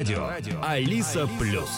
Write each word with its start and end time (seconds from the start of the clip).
Радио 0.00 0.30
Алиса 0.62 1.28
Плюс. 1.40 1.68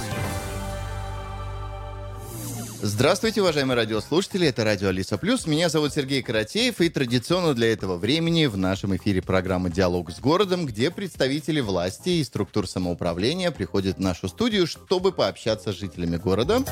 Здравствуйте, 2.83 3.41
уважаемые 3.41 3.77
радиослушатели, 3.77 4.47
это 4.47 4.63
радио 4.63 4.89
Алиса 4.89 5.17
Плюс. 5.17 5.47
Меня 5.47 5.71
зовут 5.71 5.95
Сергей 5.95 6.23
Каратеев, 6.23 6.83
и 6.83 6.91
традиционно 6.91 7.55
для 7.55 7.73
этого 7.73 7.97
времени 7.97 8.45
в 8.45 8.59
нашем 8.59 8.95
эфире 8.95 9.23
программа 9.23 9.71
«Диалог 9.71 10.11
с 10.11 10.21
городом», 10.21 10.67
где 10.67 10.91
представители 10.91 11.61
власти 11.61 12.11
и 12.11 12.25
структур 12.25 12.69
самоуправления 12.69 13.51
приходят 13.53 13.97
в 13.97 14.01
нашу 14.01 14.29
студию, 14.29 14.67
чтобы 14.67 15.13
пообщаться 15.13 15.73
с 15.73 15.79
жителями 15.79 16.19
города. 16.19 16.63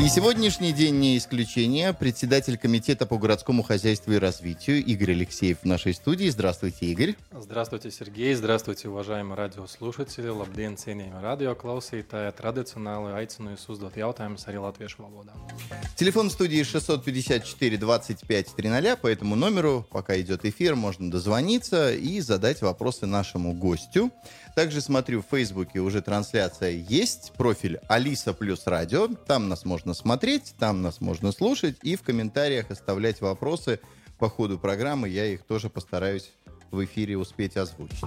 И 0.00 0.08
сегодняшний 0.08 0.72
день 0.72 0.98
не 0.98 1.18
исключение. 1.18 1.92
Председатель 1.92 2.56
Комитета 2.56 3.04
по 3.04 3.18
городскому 3.18 3.62
хозяйству 3.62 4.14
и 4.14 4.16
развитию 4.16 4.82
Игорь 4.82 5.10
Алексеев 5.10 5.58
в 5.60 5.66
нашей 5.66 5.92
студии. 5.92 6.30
Здравствуйте, 6.30 6.86
Игорь. 6.86 7.16
Здравствуйте, 7.30 7.90
Сергей. 7.90 8.32
Здравствуйте, 8.32 8.88
уважаемые 8.88 9.36
радиослушатели. 9.36 10.30
Labdien, 10.32 10.78
cienījami 10.80 11.20
radioklausītāji. 11.20 12.32
Традиционāli 12.32 13.12
aicinu 13.12 13.52
jūs 13.52 13.66
uzdot 13.68 14.00
jautājumus 14.00 14.48
arī 14.48 14.64
latviešu 14.64 15.04
valodā. 15.04 15.36
Телефон 15.96 16.30
студии 16.30 16.62
654 16.62 17.76
25 17.76 18.56
300. 18.56 18.96
По 18.96 19.06
этому 19.06 19.36
номеру, 19.36 19.86
пока 19.90 20.18
идет 20.18 20.46
эфир, 20.46 20.76
можно 20.76 21.10
дозвониться 21.10 21.92
и 21.92 22.20
задать 22.20 22.62
вопросы 22.62 23.04
нашему 23.04 23.52
гостю. 23.52 24.10
Также 24.54 24.80
смотрю, 24.80 25.22
в 25.22 25.26
Фейсбуке 25.30 25.80
уже 25.80 26.02
трансляция 26.02 26.70
есть. 26.70 27.32
Профиль 27.36 27.78
Алиса 27.88 28.32
плюс 28.32 28.66
радио. 28.66 29.08
Там 29.08 29.48
нас 29.48 29.64
можно 29.64 29.94
смотреть, 29.94 30.54
там 30.58 30.82
нас 30.82 31.00
можно 31.00 31.32
слушать. 31.32 31.76
И 31.82 31.96
в 31.96 32.02
комментариях 32.02 32.70
оставлять 32.70 33.20
вопросы 33.20 33.80
по 34.18 34.28
ходу 34.28 34.58
программы. 34.58 35.08
Я 35.08 35.26
их 35.26 35.44
тоже 35.44 35.70
постараюсь 35.70 36.32
в 36.70 36.84
эфире 36.84 37.16
успеть 37.16 37.56
озвучить. 37.56 38.04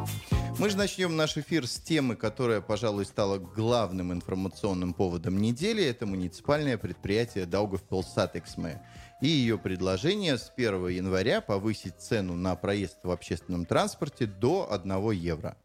Мы 0.60 0.70
же 0.70 0.78
начнем 0.78 1.16
наш 1.16 1.38
эфир 1.38 1.68
с 1.68 1.80
темы, 1.80 2.16
которая, 2.16 2.62
пожалуй, 2.62 3.05
стала 3.05 3.38
главным 3.38 4.14
информационным 4.14 4.94
поводом 4.94 5.38
недели. 5.38 5.84
Это 5.84 6.05
муниципальное 6.05 6.78
предприятие 6.78 7.46
Даугавпилсатексме 7.46 8.82
и 9.22 9.28
ее 9.28 9.57
предложение 9.57 10.38
с 10.38 10.52
1 10.55 10.88
января 10.90 11.41
повысить 11.41 11.96
цену 12.00 12.35
на 12.35 12.55
проезд 12.55 12.98
в 13.04 13.12
общественном 13.12 13.66
транспорте 13.66 14.26
до 14.26 14.72
1 14.72 15.12
евро. 15.12 15.57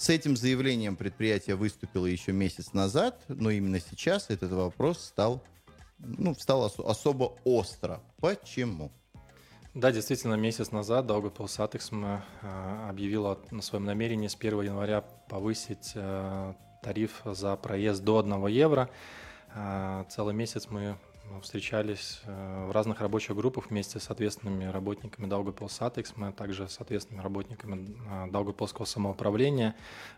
С 0.00 0.08
этим 0.08 0.34
заявлением 0.34 0.96
предприятие 0.96 1.56
выступило 1.56 2.06
еще 2.06 2.32
месяц 2.32 2.72
назад, 2.72 3.22
но 3.28 3.50
именно 3.50 3.78
сейчас 3.80 4.30
этот 4.30 4.50
вопрос 4.50 4.98
стал, 5.04 5.42
ну, 5.98 6.34
стал 6.34 6.62
ос- 6.62 6.78
особо 6.78 7.36
остро. 7.44 8.00
Почему? 8.18 8.90
Да, 9.74 9.92
действительно, 9.92 10.36
месяц 10.36 10.70
назад 10.70 11.04
Daugavpils 11.04 11.58
Attiksme 11.58 12.22
э, 12.40 12.88
объявила 12.88 13.40
на 13.50 13.60
своем 13.60 13.84
намерении 13.84 14.28
с 14.28 14.36
1 14.36 14.62
января 14.62 15.02
повысить 15.02 15.92
э, 15.94 16.54
тариф 16.82 17.20
за 17.26 17.54
проезд 17.56 18.02
до 18.02 18.20
1 18.20 18.46
евро. 18.46 18.88
Э, 19.54 20.06
Целый 20.08 20.32
месяц 20.32 20.68
мы 20.70 20.96
встречались 21.42 22.20
э, 22.24 22.66
в 22.66 22.72
разных 22.72 23.00
рабочих 23.00 23.36
группах 23.36 23.70
вместе 23.70 24.00
с 24.00 24.10
ответственными 24.10 24.64
работниками 24.64 25.26
Daugavpils 25.26 25.78
Attiksme, 25.80 26.32
также 26.32 26.68
с 26.68 26.80
ответственными 26.80 27.22
работниками 27.22 27.96
э, 28.10 28.26
Daugavpilского 28.30 28.84
самоуправления. 28.84 29.74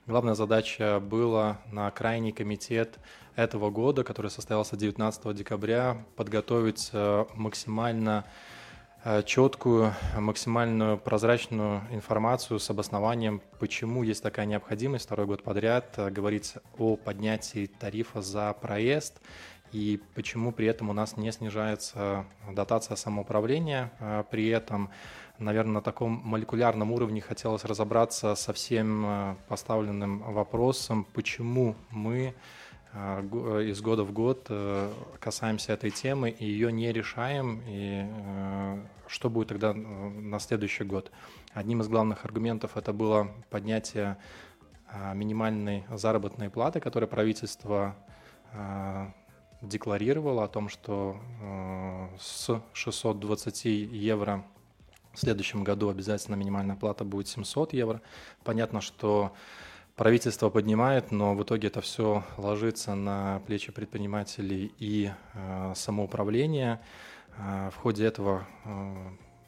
Главная 0.07 0.35
задача 0.35 1.01
была 1.01 1.61
на 1.71 1.91
крайний 1.91 2.33
комитет 2.33 2.99
этого 3.37 3.71
года, 3.71 4.05
который 4.05 4.31
состоялся 4.31 4.77
19 4.77 5.35
декабря, 5.35 6.05
подготовить 6.17 6.91
э, 6.93 7.25
максимально 7.35 8.25
четкую, 9.25 9.93
максимальную 10.17 10.97
прозрачную 10.97 11.83
информацию 11.91 12.61
с 12.61 12.71
обоснованием, 12.71 13.43
почему 13.59 14.05
есть 14.05 14.23
такая 14.23 14.47
необходимость 14.47 15.07
второй 15.07 15.27
год 15.27 15.43
подряд 15.43 15.99
говорить 16.13 16.55
о 16.79 16.95
поднятии 16.95 17.67
тарифа 17.67 18.23
за 18.23 18.53
проезд 18.53 19.21
и 19.73 20.01
почему 20.15 20.53
при 20.53 20.67
этом 20.67 20.91
у 20.91 20.93
нас 20.93 21.17
не 21.17 21.33
снижается 21.33 22.25
дотация 22.51 22.97
самоуправления. 22.97 23.91
Э, 24.01 24.23
При 24.31 24.49
этом, 24.49 24.91
наверное, 25.39 25.75
на 25.75 25.81
таком 25.81 26.21
молекулярном 26.25 26.93
уровне 26.93 27.21
хотелось 27.21 27.65
разобраться 27.65 28.35
со 28.35 28.53
всем 28.53 29.05
э, 29.07 29.35
поставленным 29.49 30.21
вопросом, 30.35 31.07
почему 31.15 31.75
мы 31.91 32.35
э, 32.93 33.21
из 33.71 33.81
года 33.81 34.05
в 34.05 34.13
год 34.13 34.47
э, 34.51 34.93
касаемся 35.19 35.73
этой 35.73 35.91
темы 35.91 36.29
и 36.31 36.45
ее 36.45 36.71
не 36.71 36.93
решаем, 36.93 37.63
и 37.67 38.07
что 39.07 39.31
будет 39.31 39.49
тогда 39.49 39.73
на 39.75 40.39
следующий 40.39 40.85
год. 40.85 41.11
Одним 41.55 41.81
из 41.81 41.89
главных 41.89 42.25
аргументов 42.25 42.77
это 42.77 42.93
было 42.93 43.29
поднятие 43.51 44.17
минимальной 45.15 45.85
заработной 45.91 46.51
платы, 46.51 46.81
которое 46.81 47.07
правительство 47.07 47.95
декларировало 49.63 50.45
о 50.45 50.49
том, 50.49 50.69
что 50.69 51.17
э, 51.41 52.09
с 52.19 52.61
620 52.73 53.65
евро 53.65 54.45
в 55.13 55.21
следующем 55.21 55.63
году 55.63 55.89
обязательно 55.89 56.35
минимальная 56.35 56.77
плата 56.77 57.05
будет 57.05 57.29
700 57.29 57.73
евро. 57.73 58.01
Понятно, 58.45 58.81
что 58.81 59.33
правительство 59.95 60.51
поднимает, 60.51 61.13
но 61.13 61.35
в 61.35 61.43
итоге 61.43 61.69
это 61.69 61.81
все 61.81 62.25
ложится 62.37 62.95
на 62.95 63.41
плечи 63.47 63.71
предпринимателей 63.73 64.73
и 64.79 65.13
э, 65.35 65.73
самоуправления. 65.77 66.81
Э, 67.37 67.71
в 67.71 67.77
ходе 67.77 68.05
этого 68.05 68.47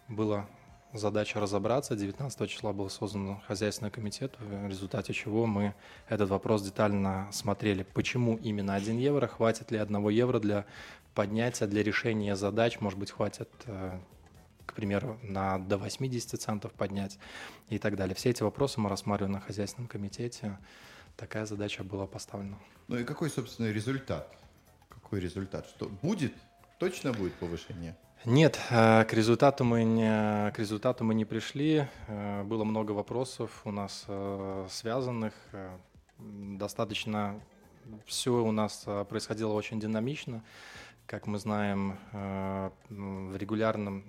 была 0.08 0.46
задача 0.94 1.41
разобраться. 1.41 1.97
19 1.97 2.49
числа 2.50 2.72
был 2.72 2.88
создан 2.88 3.41
хозяйственный 3.47 3.91
комитет, 3.91 4.34
в 4.38 4.69
результате 4.69 5.12
чего 5.12 5.47
мы 5.47 5.75
этот 6.09 6.31
вопрос 6.31 6.62
детально 6.62 7.28
смотрели. 7.32 7.82
Почему 7.82 8.37
именно 8.37 8.75
1 8.75 8.99
евро? 8.99 9.27
Хватит 9.27 9.71
ли 9.71 9.78
1 9.78 10.09
евро 10.09 10.38
для 10.38 10.65
поднятия, 11.15 11.66
для 11.66 11.82
решения 11.82 12.37
задач? 12.37 12.81
Может 12.81 12.99
быть, 12.99 13.10
хватит 13.10 13.49
э, 13.66 13.99
к 14.66 14.75
примеру, 14.75 15.19
на 15.22 15.59
до 15.59 15.78
80 15.78 16.41
центов 16.41 16.72
поднять 16.72 17.19
и 17.69 17.78
так 17.78 17.97
далее. 17.97 18.15
Все 18.15 18.31
эти 18.31 18.43
вопросы 18.43 18.81
мы 18.81 18.88
рассматриваем 18.88 19.32
на 19.32 19.41
хозяйственном 19.41 19.88
комитете. 19.88 20.59
Такая 21.16 21.47
задача 21.47 21.84
была 21.84 22.06
поставлена. 22.06 22.59
Ну 22.88 22.99
и 22.99 23.05
какой, 23.05 23.31
собственно, 23.31 23.71
результат? 23.71 24.37
Какой 24.88 25.21
результат? 25.21 25.66
Что 25.69 25.88
будет? 25.88 26.34
Точно 26.78 27.12
будет 27.12 27.34
повышение? 27.34 27.97
Нет, 28.27 28.59
э, 28.71 29.05
к 29.05 29.12
результату 29.12 29.65
мы 29.65 29.85
не, 29.85 30.51
к 30.53 30.59
результату 30.59 31.05
мы 31.05 31.15
не 31.15 31.27
пришли. 31.27 31.87
Э, 32.09 32.43
Было 32.43 32.65
много 32.65 32.93
вопросов 32.93 33.61
у 33.65 33.71
нас 33.71 34.07
э, 34.09 34.67
связанных. 34.71 35.35
Достаточно 36.19 37.39
все 38.07 38.31
у 38.33 38.51
нас 38.51 38.87
происходило 39.11 39.53
очень 39.53 39.79
динамично. 39.79 40.43
Как 41.06 41.26
мы 41.26 41.38
знаем, 41.38 41.98
э, 42.12 42.70
в 42.88 43.37
регулярном 43.37 44.03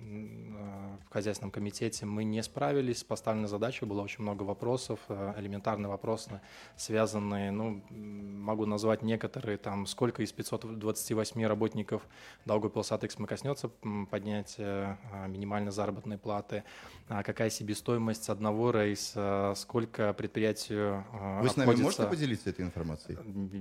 э, 0.56 0.86
в 1.08 1.12
хозяйственном 1.12 1.50
комитете 1.50 2.06
мы 2.06 2.24
не 2.24 2.42
справились. 2.42 2.98
С 2.98 3.04
поставленной 3.04 3.48
задачей, 3.48 3.84
было 3.84 4.02
очень 4.02 4.22
много 4.22 4.42
вопросов, 4.42 4.98
э, 5.08 5.34
элементарные 5.38 5.88
вопросы, 5.88 6.40
связанные, 6.76 7.50
ну, 7.50 7.82
могу 7.90 8.66
назвать 8.66 9.02
некоторые, 9.02 9.58
там, 9.58 9.86
сколько 9.86 10.22
из 10.22 10.32
528 10.32 11.44
работников 11.46 12.02
Daugavpils 12.46 12.90
Attiksme 12.90 13.26
коснется 13.26 13.70
м, 13.82 14.06
поднятия 14.06 14.98
э, 15.12 15.28
минимальной 15.28 15.72
заработной 15.72 16.18
платы, 16.18 16.64
а 17.08 17.22
какая 17.22 17.50
себестоимость 17.50 18.28
одного 18.28 18.70
рейса, 18.70 19.52
сколько 19.56 20.12
предприятию 20.12 21.04
Вы 21.40 21.48
с 21.48 21.56
нами 21.56 21.76
можете 21.76 22.06
поделиться 22.06 22.50
этой 22.50 22.64
информацией? 22.64 23.18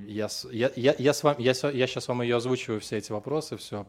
я, 0.08 0.30
я, 0.52 0.72
я, 0.76 0.96
я, 0.98 1.14
с 1.14 1.24
вами, 1.24 1.42
я, 1.42 1.54
я 1.70 1.88
сейчас 1.88 2.08
вам 2.08 2.22
ее 2.22 2.38
озвучиваю, 2.38 2.80
все 2.80 2.98
эти 2.98 3.12
вопросы, 3.12 3.25
все 3.58 3.86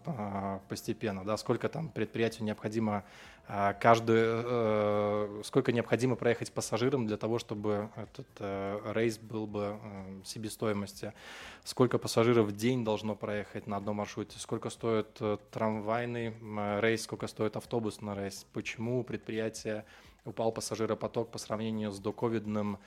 постепенно, 0.69 1.25
да, 1.25 1.37
сколько 1.37 1.69
там 1.69 1.89
предприятию 1.89 2.45
необходимо 2.45 3.05
а, 3.49 3.75
каждый, 3.75 4.19
э, 4.19 5.43
сколько 5.45 5.71
необходимо 5.71 6.17
проехать 6.17 6.51
пассажирам 6.51 7.07
для 7.07 7.17
того, 7.17 7.39
чтобы 7.39 7.91
этот 7.95 8.27
э, 8.41 8.93
рейс 8.93 9.19
был 9.19 9.47
бы 9.47 9.79
э, 9.81 10.21
себестоимости, 10.25 11.13
сколько 11.63 11.99
пассажиров 11.99 12.47
в 12.49 12.57
день 12.57 12.85
должно 12.85 13.15
проехать 13.15 13.69
на 13.69 13.77
одном 13.77 13.97
маршруте, 13.97 14.37
сколько 14.41 14.69
стоит 14.69 15.21
трамвайный 15.53 16.35
рейс, 16.81 17.05
сколько 17.05 17.29
стоит 17.29 17.57
автобусный 17.57 18.17
рейс, 18.17 18.45
почему 18.53 18.99
у 19.01 19.05
предприятия 19.05 19.85
упал 20.25 20.51
пассажиропоток 20.51 21.31
по 21.31 21.39
сравнению 21.39 21.93
с 21.93 22.01
доковидным 22.01 22.75
а, 22.75 22.79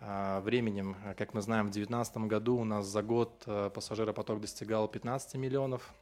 временем. 0.00 0.96
А, 1.04 1.14
Как 1.14 1.34
мы 1.34 1.40
знаем, 1.40 1.66
в 1.66 1.70
2019 1.70 2.16
году 2.28 2.56
у 2.56 2.64
нас 2.64 2.86
за 2.86 3.02
год 3.02 3.42
э, 3.46 3.70
пассажиропоток 3.74 4.40
достигал 4.40 4.88
15 4.88 5.34
миллионов, 5.36 5.94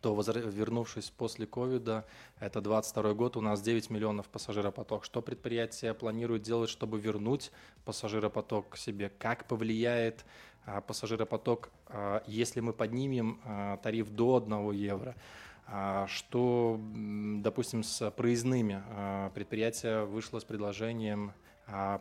то 0.00 0.14
вернувшись 0.20 1.10
после 1.10 1.46
ковида, 1.46 2.04
это 2.40 2.60
22 2.60 3.14
год, 3.14 3.36
у 3.36 3.40
нас 3.40 3.62
9 3.62 3.90
миллионов 3.90 4.26
пассажиропоток. 4.28 5.04
Что 5.04 5.22
предприятие 5.22 5.94
планирует 5.94 6.42
делать, 6.42 6.70
чтобы 6.70 6.98
вернуть 6.98 7.52
пассажиропоток 7.84 8.70
к 8.70 8.76
себе? 8.76 9.10
Как 9.18 9.46
повлияет 9.46 10.24
а, 10.64 10.80
пассажиропоток, 10.80 11.70
а, 11.86 12.22
если 12.26 12.60
мы 12.60 12.72
поднимем 12.72 13.40
а, 13.44 13.76
тариф 13.76 14.10
до 14.10 14.36
1 14.36 14.72
евро? 14.72 15.14
А, 15.66 16.06
Что, 16.08 16.80
допустим, 16.94 17.84
с 17.84 18.10
проездными 18.10 18.82
а, 18.88 19.30
предприятие 19.30 20.04
вышло 20.04 20.40
с 20.40 20.44
предложением 20.44 21.32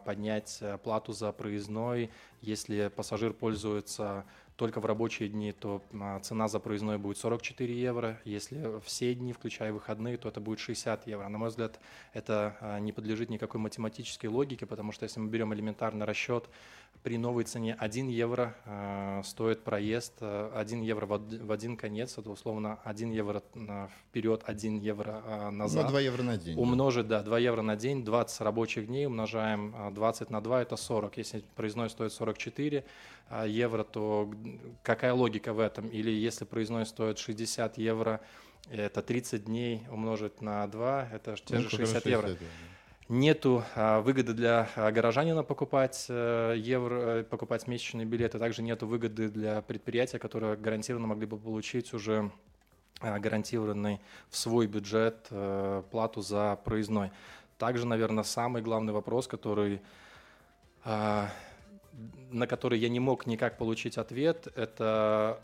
поднять 0.05 0.57
э, 0.61 0.77
плату 0.77 1.13
за 1.13 1.31
проездной 1.31 2.11
Если 2.41 2.89
пассажир 2.89 3.33
пользуется 3.33 4.25
только 4.55 4.79
в 4.79 4.85
рабочие 4.85 5.29
дни, 5.29 5.51
то 5.51 5.81
а, 5.93 6.19
цена 6.19 6.47
за 6.47 6.59
проездной 6.59 6.97
будет 6.97 7.17
44 7.17 7.73
евро. 7.73 8.19
Если 8.25 8.79
все 8.85 9.13
дни, 9.15 9.33
включая 9.33 9.73
выходные, 9.73 10.17
то 10.17 10.29
это 10.29 10.39
будет 10.39 10.59
60 10.59 11.07
евро. 11.07 11.27
На 11.27 11.37
мой 11.37 11.49
взгляд, 11.49 11.79
это 12.13 12.57
а, 12.61 12.79
не 12.79 12.91
подлежит 12.91 13.29
никакой 13.29 13.59
математической 13.59 14.27
логике, 14.27 14.65
потому 14.65 14.91
что 14.91 15.03
если 15.03 15.19
мы 15.19 15.29
берем 15.29 15.53
элементарный 15.53 16.05
расчет, 16.05 16.49
при 17.03 17.17
новой 17.17 17.45
цене 17.45 17.75
1 17.79 18.09
евро 18.09 18.55
э, 18.65 19.21
стоит 19.23 19.63
проезд, 19.63 20.21
1 20.21 20.81
евро 20.81 21.07
в 21.07 21.51
один 21.51 21.75
конец, 21.75 22.17
это 22.17 22.29
условно 22.29 22.77
1 22.83 23.11
евро 23.11 23.41
вперед, 24.09 24.43
1 24.45 24.79
евро 24.79 25.49
назад. 25.51 25.85
Ну, 25.85 25.89
2 25.89 26.01
евро 26.01 26.21
на 26.21 26.37
день. 26.37 26.59
Умножить, 26.59 27.07
да, 27.07 27.23
2 27.23 27.39
евро 27.39 27.61
на 27.63 27.75
день, 27.75 28.03
20 28.05 28.41
рабочих 28.41 28.85
дней, 28.85 29.07
умножаем 29.07 29.73
20 29.93 30.29
на 30.29 30.41
2, 30.41 30.61
это 30.61 30.75
40. 30.75 31.17
Если 31.17 31.43
проездной 31.55 31.89
стоит 31.89 32.13
44, 32.13 32.83
евро, 33.45 33.83
то 33.83 34.29
какая 34.83 35.13
логика 35.13 35.53
в 35.53 35.59
этом? 35.59 35.87
Или 35.89 36.11
если 36.11 36.45
проездной 36.45 36.85
стоит 36.85 37.17
60 37.17 37.77
евро, 37.77 38.21
это 38.69 39.01
30 39.01 39.45
дней 39.45 39.83
умножить 39.89 40.41
на 40.41 40.65
2, 40.67 41.09
это 41.13 41.35
те 41.35 41.55
ну, 41.55 41.61
же 41.61 41.69
60, 41.69 41.87
60 41.87 42.05
евро. 42.05 42.29
евро. 42.29 42.41
Нету 43.09 43.65
а, 43.75 43.99
выгоды 43.99 44.33
для 44.33 44.69
а, 44.75 44.89
горожанина 44.91 45.43
покупать 45.43 46.05
а, 46.09 46.53
евро, 46.53 46.95
э, 46.95 47.23
покупать 47.23 47.67
месячные 47.67 48.05
билеты, 48.05 48.39
также 48.39 48.61
нету 48.61 48.87
выгоды 48.87 49.27
для 49.27 49.61
предприятия, 49.61 50.17
которое 50.17 50.55
гарантированно 50.55 51.07
могли 51.07 51.25
бы 51.25 51.37
получить 51.37 51.93
уже 51.93 52.31
а, 53.01 53.19
гарантированный 53.19 53.99
в 54.29 54.37
свой 54.37 54.67
бюджет 54.67 55.27
а, 55.29 55.81
плату 55.91 56.21
за 56.21 56.57
проездной. 56.63 57.11
Также, 57.57 57.85
наверное, 57.85 58.23
самый 58.23 58.61
главный 58.61 58.93
вопрос, 58.93 59.27
который 59.27 59.81
на 62.31 62.47
который 62.47 62.79
я 62.79 62.89
не 62.89 62.99
мог 62.99 63.25
никак 63.25 63.57
получить 63.57 63.97
ответ, 63.97 64.47
это 64.55 65.39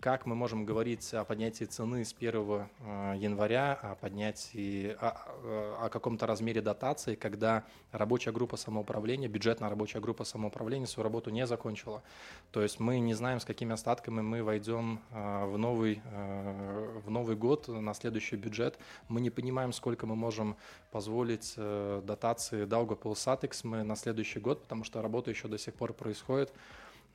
как 0.00 0.24
мы 0.24 0.34
можем 0.34 0.64
говорить 0.64 1.12
о 1.12 1.24
поднятии 1.24 1.64
цены 1.64 2.04
с 2.04 2.14
1 2.14 2.32
э, 2.32 3.14
января, 3.18 3.78
о 3.82 3.94
поднятии, 3.94 4.96
о, 4.98 5.84
о 5.84 5.88
каком-то 5.90 6.26
размере 6.26 6.62
дотации, 6.62 7.14
когда 7.14 7.64
рабочая 7.92 8.32
группа 8.32 8.56
самоуправления, 8.56 9.28
бюджетная 9.28 9.68
рабочая 9.68 10.00
группа 10.00 10.24
самоуправления 10.24 10.86
свою 10.86 11.04
работу 11.04 11.30
не 11.30 11.46
закончила. 11.46 12.02
То 12.50 12.62
есть 12.62 12.80
мы 12.80 12.98
не 12.98 13.12
знаем, 13.12 13.40
с 13.40 13.44
какими 13.44 13.74
остатками 13.74 14.22
мы 14.22 14.42
войдем 14.42 15.00
э, 15.10 15.44
в 15.44 15.58
новый, 15.58 16.00
э, 16.04 17.00
в 17.04 17.10
новый 17.10 17.36
год 17.36 17.68
на 17.68 17.92
следующий 17.92 18.36
бюджет. 18.36 18.78
Мы 19.08 19.20
не 19.20 19.28
понимаем, 19.28 19.72
сколько 19.72 20.06
мы 20.06 20.16
можем 20.16 20.56
позволить 20.90 21.54
дотации 21.56 22.66
Daugavpils 22.66 23.14
Satix 23.14 23.60
мы 23.64 23.82
на 23.82 23.96
следующий 23.96 24.40
год, 24.40 24.62
потому 24.62 24.82
что 24.84 25.02
работа 25.02 25.30
еще 25.30 25.46
до 25.46 25.58
сих 25.58 25.74
пор 25.74 25.92
происходит. 25.92 26.52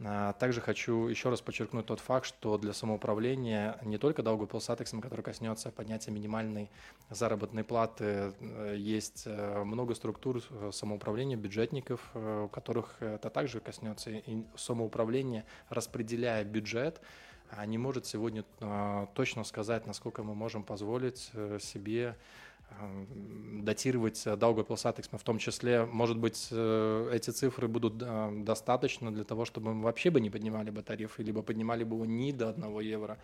А, 0.03 0.33
также 0.33 0.59
хочу 0.59 1.07
еще 1.07 1.30
раз 1.30 1.42
подчеркнуть 1.42 1.86
тот 1.86 2.01
факт, 2.01 2.25
что 2.25 2.57
для 2.57 2.74
самоуправления 2.74 3.80
не 3.83 3.97
только 3.97 4.21
Daugavpils 4.21 4.59
Satexом, 4.59 5.00
который 5.00 5.21
коснется 5.21 5.71
поднятия 5.71 6.12
минимальной 6.12 6.69
заработной 7.09 7.63
платы, 7.63 8.33
э, 8.39 8.75
есть 8.77 9.24
э, 9.25 9.63
много 9.63 9.95
структур 9.95 10.42
э, 10.50 10.71
самоуправления, 10.74 11.38
бюджетников, 11.38 12.01
у 12.13 12.50
которых 12.50 13.01
это 13.01 13.30
также 13.30 13.62
коснется. 13.62 14.09
И 14.09 14.44
самоуправление, 14.57 15.45
распределяя 15.69 16.44
бюджет, 16.44 17.00
не 17.65 17.77
может 17.77 18.06
сегодня 18.07 18.44
точно 19.13 19.44
сказать, 19.44 19.86
насколько 19.86 20.24
мы 20.24 20.33
можем 20.33 20.63
позволить 20.63 21.31
себе 21.59 22.18
датировать 23.62 24.25
Daugavpils 24.25 24.83
Atexм 24.85 25.17
в 25.17 25.23
том 25.23 25.38
числе, 25.38 25.85
может 25.85 26.17
быть, 26.17 26.50
э, 26.51 27.09
эти 27.13 27.29
цифры 27.29 27.67
будут 27.67 27.97
достаточно 28.44 29.13
для 29.13 29.23
того, 29.23 29.45
чтобы 29.45 29.73
мы 29.73 29.83
вообще 29.83 30.09
бы 30.09 30.19
не 30.19 30.29
поднимали 30.29 30.69
бы 30.69 30.81
тарифы, 30.81 31.23
либо 31.23 31.41
поднимали 31.41 31.83
бы 31.83 31.95
его 31.95 32.06
не 32.06 32.31
до 32.31 32.50
1 32.50 32.79
евро. 32.81 33.17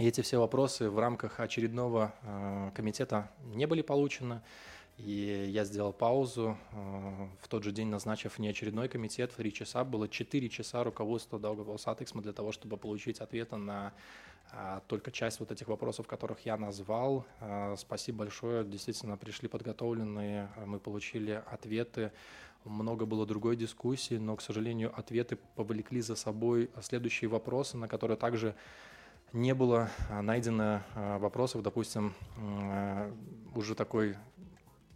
И 0.00 0.06
эти 0.06 0.22
все 0.22 0.38
вопросы 0.38 0.88
в 0.88 0.98
рамках 0.98 1.40
очередного 1.40 2.14
э, 2.22 2.70
комитета 2.74 3.30
не 3.54 3.66
были 3.66 3.82
получены. 3.82 4.40
И 5.04 5.46
я 5.48 5.64
сделал 5.64 5.92
паузу, 5.92 6.58
э, 6.72 7.28
в 7.40 7.48
тот 7.48 7.64
же 7.64 7.72
день 7.72 7.88
назначив 7.88 8.38
неочередной 8.38 8.88
комитет 8.88 9.32
в 9.32 9.36
3 9.36 9.52
часа. 9.52 9.82
Было 9.84 10.08
4 10.08 10.48
часа 10.48 10.84
руководства 10.84 11.38
Daugavpils 11.38 11.86
Atexм 11.86 12.20
для 12.20 12.32
того, 12.32 12.52
чтобы 12.52 12.76
получить 12.76 13.20
ответы 13.20 13.56
на 13.56 13.92
а, 14.52 14.82
только 14.88 15.10
часть 15.10 15.40
вот 15.40 15.52
этих 15.52 15.68
вопросов, 15.68 16.06
которых 16.06 16.44
я 16.44 16.56
назвал. 16.56 17.24
А, 17.40 17.76
спасибо 17.76 18.18
большое, 18.18 18.64
действительно 18.64 19.16
пришли 19.16 19.48
подготовленные, 19.48 20.50
а, 20.56 20.66
мы 20.66 20.78
получили 20.80 21.42
ответы. 21.50 22.12
Много 22.64 23.06
было 23.06 23.26
другой 23.26 23.56
дискуссии, 23.56 24.16
но, 24.16 24.36
к 24.36 24.42
сожалению, 24.42 24.92
ответы 24.98 25.38
повлекли 25.54 26.00
за 26.02 26.14
собой 26.14 26.70
следующие 26.82 27.30
вопросы, 27.30 27.78
на 27.78 27.88
которые 27.88 28.18
также 28.18 28.54
не 29.32 29.54
было 29.54 29.88
найдено 30.10 30.82
вопросов, 30.94 31.62
допустим, 31.62 32.12
уже 33.54 33.74
такой 33.74 34.16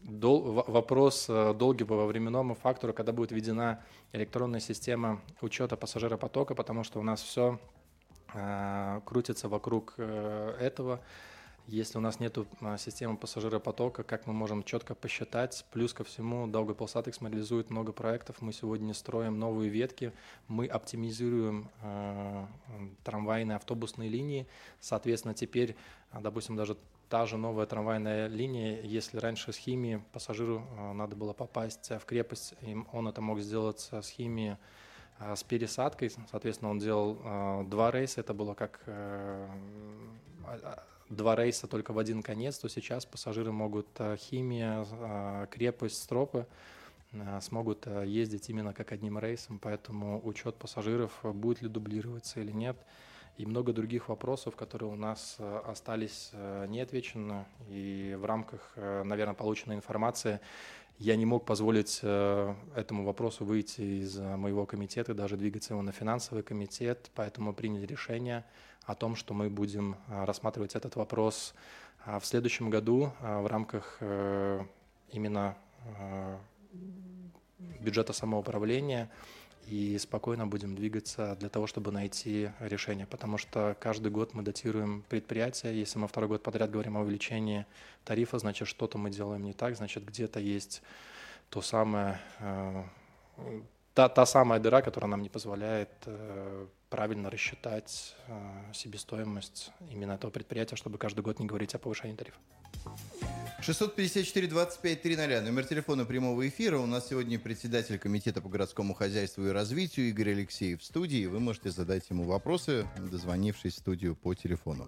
дол, 0.04 0.64
вопрос 0.66 1.26
долгий 1.26 1.84
по 1.84 2.06
временному 2.06 2.54
фактору, 2.54 2.92
когда 2.92 3.12
будет 3.12 3.32
введена 3.32 3.82
электронная 4.12 4.60
система 4.60 5.20
учета 5.40 5.76
пассажиропотока, 5.76 6.54
потому 6.54 6.84
что 6.84 7.00
у 7.00 7.02
нас 7.02 7.20
все 7.20 7.58
Э, 8.34 9.00
крутится 9.04 9.48
вокруг 9.48 9.94
э, 9.96 10.56
этого. 10.60 11.00
Если 11.66 11.96
у 11.96 12.00
нас 12.02 12.20
нет 12.20 12.36
э, 12.36 12.76
системы 12.78 13.16
пассажиропотока, 13.16 14.02
как 14.02 14.26
мы 14.26 14.34
можем 14.34 14.64
четко 14.64 14.94
посчитать? 14.94 15.64
Плюс 15.72 15.94
ко 15.94 16.04
всему, 16.04 16.46
Daugavpils 16.46 16.94
Atexm 16.94 17.30
реализует 17.30 17.70
много 17.70 17.92
проектов. 17.92 18.42
Мы 18.42 18.52
сегодня 18.52 18.92
строим 18.92 19.38
новые 19.38 19.70
ветки, 19.70 20.12
мы 20.46 20.66
оптимизируем 20.66 21.70
э, 21.82 22.46
трамвайные 23.02 23.56
автобусные 23.56 24.10
линии. 24.10 24.46
Соответственно, 24.80 25.32
теперь, 25.32 25.74
допустим, 26.12 26.54
даже 26.54 26.76
та 27.08 27.24
же 27.24 27.38
новая 27.38 27.64
трамвайная 27.64 28.26
линия, 28.26 28.82
если 28.82 29.18
раньше 29.18 29.52
с 29.52 29.56
химии 29.56 30.02
пассажиру 30.12 30.66
надо 30.94 31.16
было 31.16 31.32
попасть 31.32 31.90
в 31.90 32.04
крепость, 32.04 32.54
и 32.60 32.76
он 32.92 33.08
это 33.08 33.20
мог 33.20 33.40
сделать 33.40 33.88
с 33.92 34.08
химии 34.08 34.58
а, 35.18 35.36
с 35.36 35.44
пересадкой, 35.44 36.10
соответственно, 36.30 36.70
он 36.70 36.78
делал 36.78 37.18
э, 37.22 37.64
два 37.68 37.90
рейса, 37.90 38.20
это 38.20 38.34
было 38.34 38.54
как 38.54 38.80
э, 38.86 39.48
а, 40.44 40.82
два 41.08 41.36
рейса 41.36 41.66
только 41.66 41.92
в 41.92 41.98
один 41.98 42.22
конец, 42.22 42.58
то 42.58 42.68
сейчас 42.68 43.04
пассажиры 43.04 43.52
могут 43.52 43.88
э, 43.98 44.16
химия, 44.16 44.86
э, 44.90 45.46
крепость, 45.50 46.02
стропы 46.02 46.46
э, 47.12 47.40
смогут 47.42 47.86
э, 47.86 48.04
ездить 48.06 48.48
именно 48.48 48.72
как 48.72 48.92
одним 48.92 49.18
рейсом, 49.18 49.58
поэтому 49.58 50.20
учет 50.24 50.56
пассажиров, 50.56 51.12
будет 51.22 51.62
ли 51.62 51.68
дублироваться 51.68 52.40
или 52.40 52.52
нет, 52.52 52.76
и 53.36 53.46
много 53.46 53.72
других 53.72 54.08
вопросов, 54.08 54.54
которые 54.54 54.92
у 54.92 54.94
нас 54.94 55.38
остались 55.66 56.30
неотвечены, 56.68 57.46
и 57.68 58.16
в 58.16 58.24
рамках, 58.26 58.72
наверное, 58.76 59.34
полученной 59.34 59.74
информации 59.74 60.38
я 60.98 61.16
не 61.16 61.26
мог 61.26 61.44
позволить 61.44 61.98
этому 61.98 63.02
вопросу 63.02 63.44
выйти 63.44 63.80
из 63.80 64.16
моего 64.18 64.66
комитета, 64.66 65.14
даже 65.14 65.36
двигаться 65.36 65.74
его 65.74 65.82
на 65.82 65.90
финансовый 65.90 66.44
комитет, 66.44 67.10
поэтому 67.16 67.52
приняли 67.52 67.86
решение 67.86 68.44
о 68.86 68.94
том, 68.94 69.16
что 69.16 69.34
мы 69.34 69.50
будем 69.50 69.96
э, 70.08 70.24
рассматривать 70.24 70.74
этот 70.74 70.96
вопрос 70.96 71.54
в 72.04 72.24
следующем 72.24 72.68
году 72.68 73.12
в 73.20 73.46
рамках 73.46 73.98
именно 75.10 75.56
бюджета 77.80 78.12
самоуправления 78.12 79.10
и 79.66 79.96
спокойно 79.98 80.46
будем 80.46 80.74
двигаться 80.74 81.36
для 81.40 81.48
того, 81.48 81.66
чтобы 81.66 81.90
найти 81.90 82.50
решение. 82.60 83.06
Потому 83.06 83.38
что 83.38 83.76
каждый 83.80 84.10
год 84.10 84.34
мы 84.34 84.42
датируем 84.42 85.04
предприятия. 85.08 85.72
Если 85.72 85.98
мы 85.98 86.08
второй 86.08 86.28
год 86.28 86.42
подряд 86.42 86.70
говорим 86.70 86.96
о 86.96 87.00
увеличении 87.00 87.66
тарифа, 88.04 88.38
значит, 88.38 88.68
что-то 88.68 88.98
мы 88.98 89.10
делаем 89.10 89.44
не 89.44 89.52
так, 89.52 89.76
значит, 89.76 90.04
где-то 90.04 90.40
есть 90.40 90.82
то 91.48 91.62
самое, 91.62 92.20
э, 92.40 92.84
та, 93.94 94.08
та 94.08 94.26
самая 94.26 94.60
дыра, 94.60 94.82
которая 94.82 95.10
нам 95.10 95.22
не 95.22 95.28
позволяет 95.28 95.88
э, 96.06 96.66
правильно 96.90 97.30
рассчитать 97.30 98.16
э, 98.28 98.72
себестоимость 98.72 99.70
именно 99.90 100.12
этого 100.12 100.30
предприятия, 100.30 100.76
чтобы 100.76 100.98
каждый 100.98 101.20
год 101.20 101.38
не 101.38 101.46
говорить 101.46 101.74
о 101.74 101.78
повышении 101.78 102.16
тарифа. 102.16 102.38
654-25-00, 103.66 105.40
номер 105.40 105.64
телефона 105.64 106.04
прямого 106.04 106.46
эфира. 106.46 106.78
У 106.78 106.84
нас 106.84 107.08
сегодня 107.08 107.38
председатель 107.38 107.98
Комитета 107.98 108.42
по 108.42 108.50
городскому 108.50 108.92
хозяйству 108.92 109.46
и 109.46 109.50
развитию 109.52 110.10
Игорь 110.10 110.32
Алексеев 110.32 110.82
в 110.82 110.84
студии. 110.84 111.24
Вы 111.24 111.40
можете 111.40 111.70
задать 111.70 112.10
ему 112.10 112.24
вопросы, 112.24 112.86
дозвонившись 112.98 113.76
в 113.76 113.78
студию 113.78 114.16
по 114.16 114.34
телефону. 114.34 114.86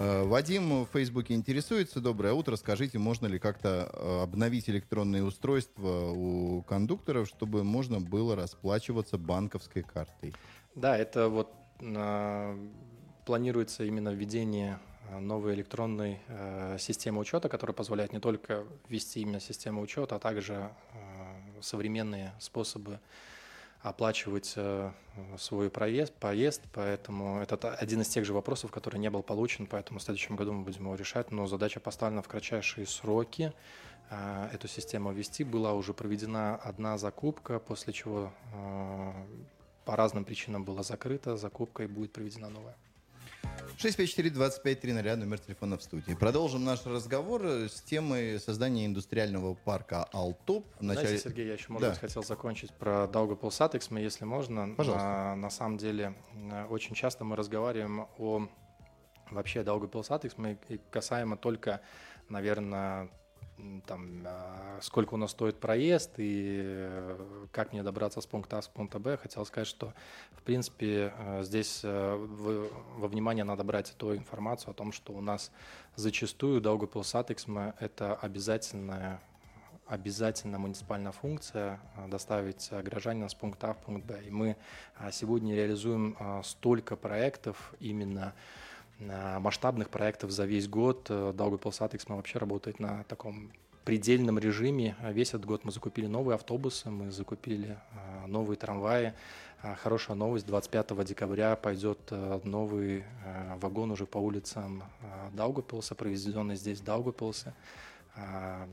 Э, 0.00 0.24
Вадим 0.24 0.82
в 0.84 0.88
Фейсбуке 0.92 1.34
интересуется. 1.34 2.00
Доброе 2.00 2.32
утро. 2.32 2.56
Скажите, 2.56 2.98
можно 2.98 3.28
ли 3.28 3.38
как-то 3.38 3.88
э, 3.92 4.22
обновить 4.24 4.68
электронные 4.68 5.22
устройства 5.22 6.10
у 6.10 6.62
кондукторов, 6.62 7.28
чтобы 7.28 7.62
можно 7.62 8.00
было 8.00 8.34
расплачиваться 8.34 9.16
банковской 9.16 9.84
картой? 9.84 10.34
Да, 10.74 10.98
это 10.98 11.28
вот 11.28 11.54
э, 11.80 12.68
планируется 13.24 13.84
именно 13.84 14.08
введение 14.08 14.80
новой 15.20 15.54
электронной 15.54 16.20
э, 16.28 16.76
системы 16.78 17.20
учета, 17.20 17.48
которая 17.48 17.74
позволяет 17.74 18.12
не 18.12 18.20
только 18.20 18.64
ввести 18.88 19.20
именно 19.20 19.40
систему 19.40 19.80
учета, 19.80 20.16
а 20.16 20.18
также 20.18 20.70
э, 20.92 21.60
современные 21.62 22.32
способы 22.40 23.00
оплачивать 23.82 24.54
э, 24.56 24.90
свой 25.38 25.70
проезд, 25.70 26.12
поезд, 26.14 26.62
поэтому 26.72 27.40
это 27.40 27.74
один 27.74 28.00
из 28.00 28.08
тех 28.08 28.24
же 28.24 28.32
вопросов, 28.32 28.70
который 28.70 28.98
не 28.98 29.08
был 29.08 29.22
получен, 29.22 29.66
поэтому 29.66 30.00
в 30.00 30.02
следующем 30.02 30.36
году 30.36 30.52
мы 30.52 30.64
будем 30.64 30.84
его 30.84 30.94
решать, 30.94 31.30
но 31.30 31.46
задача 31.46 31.80
поставлена 31.80 32.22
в 32.22 32.28
кратчайшие 32.28 32.86
сроки, 32.86 33.52
э, 34.10 34.48
эту 34.52 34.68
систему 34.68 35.12
ввести. 35.12 35.44
Была 35.44 35.74
уже 35.74 35.94
проведена 35.94 36.56
одна 36.56 36.98
закупка, 36.98 37.58
после 37.60 37.92
чего 37.92 38.32
э, 38.52 39.12
по 39.84 39.96
разным 39.96 40.24
причинам 40.24 40.64
была 40.64 40.82
закрыта 40.82 41.36
закупка 41.36 41.84
и 41.84 41.86
будет 41.86 42.12
проведена 42.12 42.48
новая. 42.48 42.76
654-2530, 43.78 45.16
номер 45.16 45.38
телефона 45.38 45.78
в 45.78 45.82
студии. 45.82 46.14
Продолжим 46.14 46.64
наш 46.64 46.84
разговор 46.84 47.44
с 47.46 47.80
темой 47.82 48.40
создания 48.40 48.86
индустриального 48.86 49.54
парка 49.54 50.04
«Алтоп». 50.12 50.66
В 50.80 50.82
начале... 50.82 51.06
Знаете, 51.06 51.24
Сергей, 51.24 51.46
я 51.46 51.52
еще, 51.52 51.66
может 51.68 51.86
да. 51.86 51.90
быть, 51.90 52.00
хотел 52.00 52.24
закончить 52.24 52.72
про 52.72 53.06
Daugavpils 53.06 53.52
satiksme, 53.52 54.02
если 54.02 54.24
можно. 54.24 54.74
Пожалуйста. 54.76 55.06
На, 55.06 55.36
на 55.36 55.50
самом 55.50 55.78
деле, 55.78 56.14
очень 56.70 56.96
часто 56.96 57.24
мы 57.24 57.36
разговариваем 57.36 58.08
о 58.18 58.48
вообще 59.30 59.64
satiksme 60.02 60.58
и 60.68 60.80
касаемо 60.90 61.36
только, 61.36 61.80
наверное, 62.28 63.10
там, 63.86 64.22
а, 64.24 64.78
сколько 64.80 65.14
у 65.14 65.16
нас 65.16 65.30
стоит 65.30 65.56
проезд 65.56 66.12
и 66.18 66.60
э, 66.62 67.46
как 67.52 67.72
мне 67.72 67.82
добраться 67.82 68.20
с 68.20 68.26
пункта 68.26 68.58
А 68.58 68.62
с 68.62 68.68
пункта 68.68 68.98
Б, 68.98 69.16
хотел 69.16 69.44
сказать, 69.46 69.66
что, 69.66 69.92
в 70.32 70.42
принципе, 70.42 71.12
э, 71.16 71.42
здесь 71.42 71.80
э, 71.82 72.14
во 72.96 73.08
внимание 73.08 73.44
надо 73.44 73.64
брать 73.64 73.94
ту 73.96 74.14
информацию 74.14 74.70
о 74.70 74.74
том, 74.74 74.92
что 74.92 75.12
у 75.12 75.20
нас 75.20 75.50
зачастую 75.96 76.60
Daugavpils 76.60 77.04
satiksme– 77.04 77.74
это 77.80 78.14
обязательная 78.14 79.20
обязательно 79.86 80.58
муниципальная 80.58 81.12
функция 81.12 81.80
доставить 82.08 82.68
гражданина 82.70 83.30
с 83.30 83.34
пункта 83.34 83.70
А 83.70 83.72
в 83.72 83.78
пункт 83.78 84.06
Б. 84.06 84.22
И 84.26 84.30
мы 84.30 84.58
сегодня 85.12 85.54
реализуем 85.54 86.14
столько 86.44 86.94
проектов 86.94 87.72
именно 87.80 88.34
масштабных 88.98 89.90
проектов 89.90 90.30
за 90.30 90.44
весь 90.44 90.68
год. 90.68 91.08
Daugavpils 91.10 91.80
satiksme 91.80 92.16
вообще 92.16 92.38
работает 92.38 92.80
на 92.80 93.04
таком 93.04 93.50
предельном 93.84 94.38
режиме. 94.38 94.96
Весь 95.02 95.30
этот 95.30 95.46
год 95.46 95.64
мы 95.64 95.72
закупили 95.72 96.06
новые 96.06 96.34
автобусы, 96.34 96.90
мы 96.90 97.10
закупили 97.10 97.78
новые 98.26 98.56
трамваи. 98.56 99.14
Хорошая 99.82 100.16
новость, 100.16 100.46
25 100.46 101.04
декабря 101.04 101.56
пойдет 101.56 101.98
новый 102.44 103.04
вагон 103.56 103.90
уже 103.90 104.06
по 104.06 104.18
улицам 104.18 104.84
Даугапилса, 105.32 105.94
проведенный 105.94 106.56
здесь 106.56 106.80
в 106.80 106.84
Даугапилсе. 106.84 107.54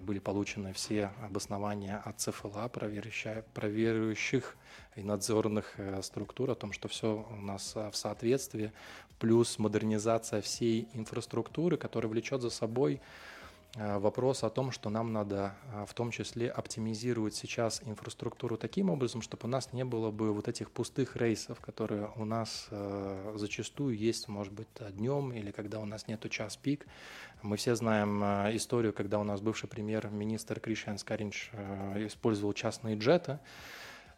Были 0.02 0.20
получены 0.20 0.74
все 0.74 1.12
обоснования 1.24 2.02
от 2.04 2.20
ЦФЛА, 2.20 2.68
проверяющих 2.70 4.58
и 4.96 5.04
надзорных 5.04 5.74
э, 5.78 6.02
структур 6.02 6.52
о 6.52 6.56
том, 6.56 6.72
что 6.72 6.88
все 6.88 7.26
у 7.30 7.42
нас 7.42 7.76
в 7.76 7.96
соответствии 7.96 8.72
плюс 9.20 9.60
модернизация 9.60 10.42
всей 10.42 10.88
инфраструктуры, 10.94 11.78
которая 11.78 12.10
влечет 12.10 12.42
за 12.42 12.50
собой 12.50 13.02
э, 13.76 13.98
вопрос 13.98 14.44
о 14.44 14.50
том, 14.50 14.72
что 14.72 14.90
нам 14.90 15.14
надо 15.14 15.56
э, 15.74 15.86
в 15.88 15.94
том 15.94 16.12
числе 16.12 16.50
оптимизировать 16.50 17.36
сейчас 17.36 17.82
инфраструктуру 17.86 18.58
таким 18.58 18.90
образом, 18.90 19.22
чтобы 19.22 19.46
у 19.46 19.48
нас 19.48 19.74
не 19.74 19.86
было 19.86 20.12
бы 20.12 20.34
вот 20.34 20.48
этих 20.48 20.70
пустых 20.70 21.16
рейсов, 21.16 21.60
которые 21.60 22.12
у 22.16 22.26
нас 22.26 22.68
э, 22.72 23.34
зачастую 23.36 23.98
есть, 23.98 24.28
может 24.28 24.54
быть, 24.54 24.68
днем 24.92 25.32
или 25.34 25.52
когда 25.52 25.80
у 25.80 25.86
нас 25.86 26.08
нету 26.08 26.30
час 26.30 26.58
пик. 26.58 26.86
Мы 27.42 27.58
все 27.58 27.76
знаем 27.76 28.24
историю, 28.56 28.92
когда 28.92 29.20
у 29.20 29.24
нас 29.24 29.40
бывший 29.40 29.70
премьер-министр 29.70 30.60
Кришиан 30.60 30.98
Скаринч 30.98 31.52
использовал 31.96 32.54
частные 32.54 32.98
джеты, 32.98 33.40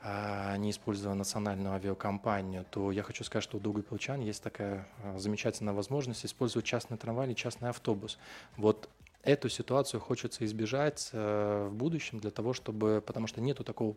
не 0.04 0.72
используя 0.72 1.14
национальную 1.16 1.74
авиакомпанию, 1.74 2.66
то 2.70 2.92
я 2.92 3.04
хочу 3.04 3.24
сказать, 3.24 3.44
что 3.44 3.58
у 3.58 3.60
Дугапилчан 3.60 4.22
есть 4.22 4.44
такая 4.44 4.88
а, 5.04 5.18
замечательная 5.18 5.74
возможность 5.74 6.26
использовать 6.26 6.66
частный 6.66 6.98
трамвай 6.98 7.28
или 7.28 7.34
частный 7.34 7.70
автобус. 7.70 8.18
Вот 8.58 8.90
эту 9.24 9.50
ситуацию 9.50 10.00
хочется 10.00 10.46
избежать 10.46 11.10
э, 11.12 11.68
в 11.70 11.74
будущем 11.74 12.20
для 12.20 12.32
того, 12.32 12.54
чтобы, 12.54 13.04
потому 13.06 13.28
что 13.28 13.42
нету 13.42 13.64
такого 13.64 13.96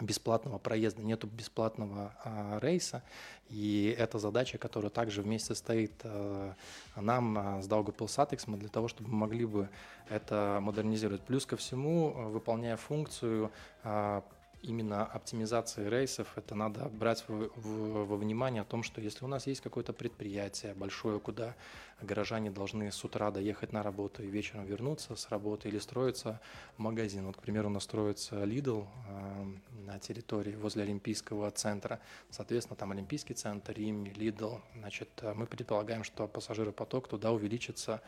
бесплатного 0.00 0.58
проезда, 0.58 1.02
нету 1.02 1.28
бесплатного 1.28 2.14
а, 2.24 2.58
рейса, 2.60 3.02
и 3.48 3.94
это 3.96 4.18
задача, 4.18 4.58
которая 4.58 4.90
также 4.90 5.22
вместе 5.22 5.54
стоит 5.54 5.92
а, 6.02 6.54
нам 6.96 7.38
а, 7.38 7.62
с 7.62 7.68
Daugavpils 7.68 8.56
для 8.58 8.68
того, 8.68 8.88
чтобы 8.88 9.10
мы 9.10 9.18
могли 9.18 9.44
бы 9.44 9.68
это 10.08 10.58
модернизировать. 10.60 11.22
Плюс 11.22 11.46
ко 11.46 11.56
всему, 11.56 12.10
выполняя 12.30 12.76
функцию 12.76 13.52
а, 13.84 14.24
именно 14.62 15.04
оптимизации 15.04 15.88
рейсов, 15.88 16.32
это 16.36 16.54
надо 16.54 16.88
брать 16.88 17.24
в, 17.28 17.50
в, 17.56 18.06
во 18.06 18.16
внимание 18.16 18.62
о 18.62 18.64
том, 18.64 18.82
что 18.82 19.00
если 19.00 19.24
у 19.24 19.28
нас 19.28 19.46
есть 19.46 19.60
какое-то 19.60 19.92
предприятие 19.92 20.74
большое, 20.74 21.18
куда 21.20 21.54
горожане 22.00 22.50
должны 22.50 22.90
с 22.90 23.04
утра 23.04 23.30
доехать 23.30 23.72
на 23.72 23.82
работу 23.82 24.22
и 24.22 24.26
вечером 24.26 24.64
вернуться 24.64 25.14
с 25.16 25.28
работы 25.30 25.68
или 25.68 25.78
строится 25.78 26.40
магазин. 26.76 27.26
Вот, 27.26 27.36
к 27.36 27.40
примеру, 27.40 27.68
у 27.68 27.72
нас 27.72 27.84
строится 27.84 28.42
Lidl 28.44 28.86
э, 29.08 29.44
на 29.86 29.98
территории 29.98 30.54
возле 30.54 30.82
Олимпийского 30.82 31.50
центра. 31.50 32.00
Соответственно, 32.30 32.76
там 32.76 32.92
Олимпийский 32.92 33.34
центр, 33.34 33.72
Рим, 33.72 34.04
Lidl. 34.04 34.60
Значит, 34.76 35.08
мы 35.34 35.46
предполагаем, 35.46 36.04
что 36.04 36.26
пассажиропоток 36.26 37.08
туда 37.08 37.32
увеличится 37.32 38.00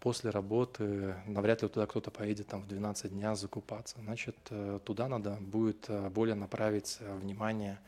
после 0.00 0.30
работы 0.30 1.14
навряд 1.26 1.62
ли 1.62 1.68
туда 1.68 1.86
кто-то 1.86 2.10
поедет 2.10 2.48
там 2.48 2.62
в 2.62 2.66
12 2.66 3.12
дня 3.12 3.34
закупаться. 3.34 3.96
Значит, 4.02 4.36
э, 4.50 4.80
туда 4.84 5.08
надо 5.08 5.36
будет 5.40 5.84
э, 5.88 6.08
более 6.08 6.34
направить 6.34 6.98
э, 7.00 7.14
внимание 7.16 7.78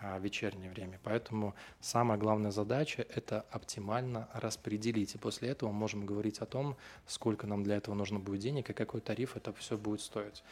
в 0.00 0.22
вечернее 0.22 0.70
время. 0.70 0.98
Поэтому 1.04 1.54
самая 1.82 2.16
главная 2.16 2.50
задача– 2.52 3.06
это 3.14 3.44
оптимально 3.50 4.30
распределить. 4.32 5.14
И 5.14 5.18
после 5.18 5.50
этого 5.50 5.68
мы 5.70 5.78
можем 5.78 6.06
говорить 6.06 6.38
о 6.38 6.46
том, 6.46 6.74
сколько 7.06 7.46
нам 7.46 7.62
для 7.62 7.76
этого 7.76 7.94
нужно 7.94 8.18
будет 8.18 8.40
денег 8.40 8.70
и 8.70 8.72
какой 8.72 9.02
тариф 9.02 9.36
это 9.36 9.52
все 9.52 9.76
будет 9.76 10.00
стоить. 10.00 10.42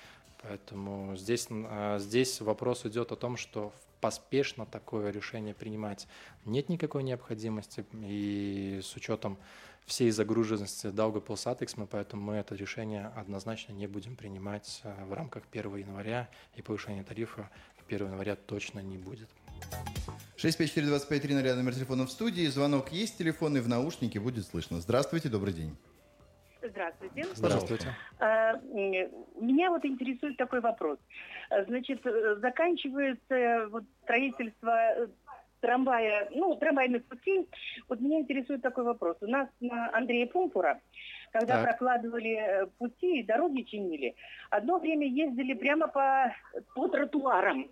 Поэтому 0.42 1.16
здесь, 1.16 1.49
здесь 1.97 2.42
вопрос 2.42 2.85
идет 2.85 3.11
о 3.11 3.16
том, 3.16 3.38
что 3.38 3.73
поспешно 4.02 4.66
такое 4.66 5.11
решение 5.11 5.54
принимать 5.54 6.06
нет 6.44 6.68
никакой 6.68 7.02
необходимости. 7.02 7.87
И 8.02 8.80
с 8.82 8.94
учетом 8.97 9.38
всей 9.88 10.11
загруженности 10.11 10.87
Daugavpils 10.87 11.47
Atex, 11.47 11.88
поэтому 11.90 12.23
мы 12.23 12.35
это 12.35 12.54
решение 12.54 13.11
однозначно 13.16 13.73
не 13.73 13.87
будем 13.87 14.16
принимать 14.16 14.80
э, 14.85 15.04
в 15.04 15.12
рамках 15.14 15.45
1 15.50 15.76
января, 15.76 16.28
и 16.54 16.62
повышение 16.62 17.02
тарифа 17.02 17.50
1 17.88 18.07
января 18.07 18.37
точно 18.37 18.80
не 18.80 18.99
будет. 18.99 19.28
654-2530, 20.37 21.54
номер 21.54 21.75
телефона 21.75 22.07
в 22.07 22.11
студии. 22.11 22.47
Звонок 22.47 22.92
есть, 22.92 23.18
телефонный 23.18 23.61
в 23.61 23.68
наушнике 23.68 24.21
будет 24.21 24.47
слышно. 24.47 24.80
Здравствуйте, 24.80 25.28
добрый 25.28 25.54
день. 25.54 25.76
Здравствуйте. 26.62 27.25
Здравствуйте. 27.35 27.87
А, 28.18 28.57
меня 28.61 29.71
вот 29.71 29.85
интересует 29.85 30.37
такой 30.37 30.61
вопрос. 30.61 30.99
Значит, 31.66 32.04
э, 32.04 32.37
заканчивается 32.40 33.68
вот 33.71 33.85
строительство 34.02 34.71
э, 34.71 35.07
трамвая, 35.61 36.29
ну, 36.35 36.55
трамвайных 36.57 37.05
путей, 37.05 37.49
вот 37.88 38.00
меня 38.00 38.21
интересует 38.21 38.62
такой 38.62 38.85
вопрос. 38.85 39.17
У 39.21 39.27
нас 39.27 39.49
на 39.61 39.95
Андрея 39.95 40.27
Пумпура, 40.27 40.81
когда 41.33 41.55
так. 41.55 41.65
прокладывали 41.65 42.35
э, 42.35 42.67
пути 42.79 43.21
и 43.21 43.23
дороги 43.25 43.62
чинили, 43.62 44.15
одно 44.50 44.79
время 44.79 45.07
ездили 45.07 45.55
прямо 45.55 45.88
по, 45.88 46.35
по 46.75 46.88
тротуарам. 46.88 47.69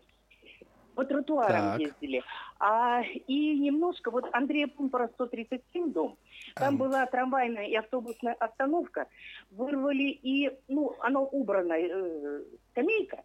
По 0.94 1.04
тротуарам 1.04 1.72
так. 1.72 1.80
ездили. 1.80 2.22
А, 2.58 3.02
и 3.02 3.58
немножко, 3.58 4.10
вот 4.10 4.28
Андрея 4.32 4.66
Пумпура 4.66 5.08
137 5.08 5.92
дом, 5.92 6.16
там 6.54 6.74
um. 6.74 6.78
была 6.78 7.04
трамвайная 7.06 7.66
и 7.66 7.74
автобусная 7.74 8.32
остановка, 8.34 9.06
вырвали 9.50 10.04
и, 10.04 10.50
ну, 10.68 10.94
оно 11.00 11.26
убрано, 11.26 11.74
э, 11.74 12.42
скамейка, 12.70 13.24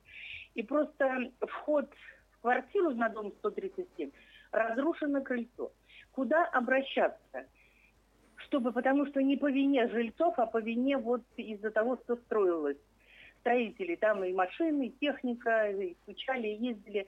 и 0.54 0.64
просто 0.64 1.32
вход 1.40 1.90
в 2.32 2.42
квартиру 2.42 2.92
на 2.92 3.08
дом 3.08 3.32
137 3.40 4.12
разрушено 4.52 5.22
крыльцо. 5.22 5.72
Куда 6.12 6.46
обращаться? 6.46 7.46
Чтобы, 8.36 8.72
потому 8.72 9.06
что 9.06 9.22
не 9.22 9.38
по 9.38 9.50
вине 9.50 9.88
жильцов, 9.88 10.38
а 10.38 10.46
по 10.46 10.60
вине 10.60 10.98
вот 10.98 11.22
из-за 11.38 11.72
того, 11.72 11.98
что 12.04 12.16
строилось. 12.18 12.78
Строители, 13.40 13.96
там 13.96 14.24
и 14.24 14.34
машины, 14.34 14.88
и 14.88 15.00
техника, 15.00 15.72
и 15.72 15.96
стучали, 16.04 16.48
и 16.48 16.66
ездили, 16.66 17.08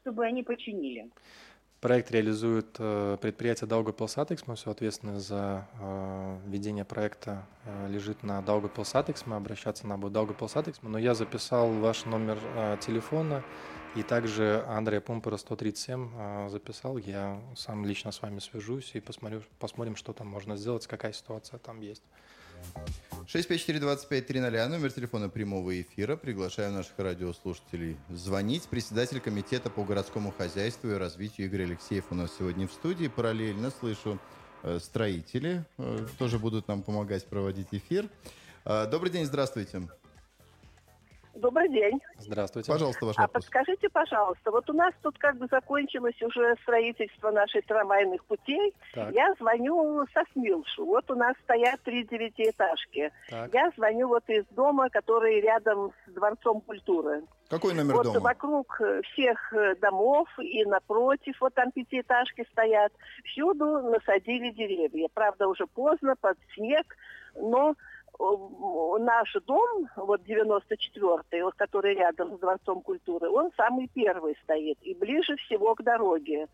чтобы 0.00 0.24
они 0.24 0.42
починили. 0.42 1.10
Проект 1.80 2.10
реализует 2.10 2.76
э, 2.78 3.16
предприятие 3.22 3.66
Daugavpils 3.66 4.16
Atexmo, 4.16 4.54
все 4.54 4.70
ответственность 4.70 5.26
за 5.26 5.66
э, 5.80 6.36
ведение 6.46 6.84
проекта 6.84 7.46
э, 7.64 7.88
лежит 7.88 8.22
на 8.22 8.40
Daugavpils 8.40 8.92
Atexmo, 8.94 9.34
обращаться 9.34 9.86
на 9.86 9.96
будет 9.96 10.12
Atexmo, 10.14 10.88
но 10.88 10.98
я 10.98 11.14
записал 11.14 11.70
ваш 11.72 12.04
номер 12.04 12.36
телефона, 12.80 13.42
и 13.96 14.02
также 14.02 14.64
Андрея 14.68 15.00
Пумпера 15.00 15.36
137 15.36 16.10
э, 16.14 16.48
записал, 16.48 16.96
я 16.98 17.40
сам 17.56 17.84
лично 17.84 18.12
с 18.12 18.22
вами 18.22 18.38
свяжусь 18.38 18.92
и 18.94 19.00
посмотрю, 19.00 19.42
посмотрим, 19.58 19.96
что 19.96 20.12
там 20.12 20.28
можно 20.28 20.56
сделать, 20.56 20.86
какая 20.86 21.12
ситуация 21.12 21.58
там 21.58 21.80
есть. 21.80 22.02
654-2530, 23.26 24.68
номер 24.68 24.92
телефона 24.92 25.28
прямого 25.28 25.80
эфира. 25.80 26.16
Приглашаю 26.16 26.72
наших 26.72 26.98
радиослушателей 26.98 27.96
звонить. 28.08 28.68
Председатель 28.68 29.20
комитета 29.20 29.70
по 29.70 29.84
городскому 29.84 30.32
хозяйству 30.36 30.90
и 30.90 30.94
развитию 30.94 31.46
Игорь 31.46 31.64
Алексеев 31.64 32.04
у 32.10 32.14
нас 32.14 32.30
сегодня 32.38 32.66
в 32.66 32.72
студии. 32.72 33.08
Параллельно 33.08 33.70
слышу 33.70 34.18
э, 34.62 34.78
строители 34.80 35.64
э, 35.78 36.06
тоже 36.18 36.38
будут 36.38 36.68
нам 36.68 36.82
помогать 36.82 37.26
проводить 37.26 37.68
эфир. 37.72 38.08
Э, 38.64 38.86
добрый 38.86 39.10
день, 39.10 39.26
здравствуйте. 39.26 39.88
Добрый 41.34 41.68
день. 41.68 42.00
Здравствуйте. 42.18 42.70
Пожалуйста, 42.72 43.06
ваш 43.06 43.16
А 43.18 43.22
вопрос. 43.22 43.44
подскажите, 43.44 43.88
пожалуйста, 43.88 44.50
вот 44.50 44.68
у 44.68 44.72
нас 44.72 44.92
тут 45.02 45.16
как 45.18 45.36
бы 45.36 45.46
закончилось 45.50 46.20
уже 46.22 46.56
строительство 46.62 47.30
наших 47.30 47.64
трамвайных 47.66 48.24
путей. 48.24 48.74
Так, 48.94 49.12
Я 49.14 49.32
звоню 49.38 50.04
со 50.12 50.22
Смилшу. 50.32 50.84
Вот 50.84 51.10
у 51.10 51.14
нас 51.14 51.34
стоят 51.44 51.80
три 51.82 52.04
девятиэтажки. 52.04 53.12
так. 53.30 53.54
Я 53.54 53.70
звоню 53.76 54.08
вот 54.08 54.24
из 54.28 54.44
дома, 54.50 54.90
который 54.90 55.40
рядом 55.40 55.92
с 56.06 56.10
Дворцом 56.12 56.60
культуры. 56.62 57.22
Какой 57.48 57.74
номер 57.74 57.94
вот 57.94 58.04
дома? 58.04 58.20
вокруг 58.20 58.80
э, 58.80 59.00
всех 59.12 59.52
э, 59.52 59.74
домов 59.76 60.28
и 60.38 60.64
напротив, 60.64 61.36
вот 61.40 61.54
там 61.54 61.72
пятиэтажки 61.72 62.46
стоят, 62.52 62.92
всюду 63.24 63.80
насадили 63.82 64.50
деревья. 64.50 65.08
Правда, 65.14 65.48
уже 65.48 65.66
поздно, 65.66 66.14
под 66.20 66.36
снег, 66.54 66.96
но 67.34 67.74
наш 68.98 69.32
дом, 69.46 69.88
вот 69.96 70.20
94-й, 70.22 71.42
вот, 71.42 71.54
который 71.56 71.94
рядом 71.94 72.36
с 72.36 72.40
Дворцом 72.40 72.82
культуры, 72.82 73.30
он 73.30 73.50
самый 73.56 73.88
первый 73.94 74.36
стоит 74.42 74.78
и 74.82 74.94
ближе 74.94 75.36
всего 75.36 75.74
к 75.74 75.82
дороге. 75.82 76.46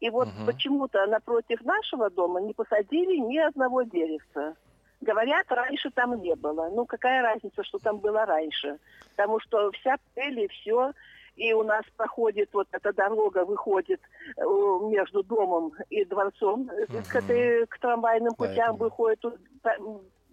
И 0.00 0.10
вот 0.10 0.28
Мгм. 0.28 0.46
почему-то 0.46 1.06
напротив 1.06 1.60
нашего 1.64 2.10
дома 2.10 2.40
не 2.40 2.54
посадили 2.54 3.16
ни 3.18 3.38
одного 3.38 3.82
деревца. 3.82 4.54
Говорят, 5.00 5.46
раньше 5.50 5.90
там 5.90 6.20
не 6.20 6.34
было. 6.34 6.70
Ну, 6.72 6.86
какая 6.86 7.22
разница, 7.22 7.62
что 7.62 7.78
там 7.78 7.98
было 7.98 8.24
раньше? 8.24 8.78
Потому 9.16 9.40
что 9.40 9.70
вся 9.72 9.96
пыль 10.14 10.40
и 10.40 10.48
все. 10.48 10.92
И 11.34 11.52
у 11.54 11.62
нас 11.62 11.82
проходит 11.96 12.50
вот 12.52 12.68
эта 12.72 12.92
дорога, 12.92 13.44
выходит 13.44 14.00
э, 14.36 14.42
между 14.82 15.22
домом 15.22 15.72
и 15.88 16.04
дворцом, 16.04 16.68
э, 16.70 16.86
Мгм. 16.88 17.04
к, 17.04 17.14
этой, 17.16 17.66
к 17.66 17.78
трамвайным 17.78 18.34
путям 18.34 18.76
понимаю. 18.76 18.76
выходит 18.78 19.24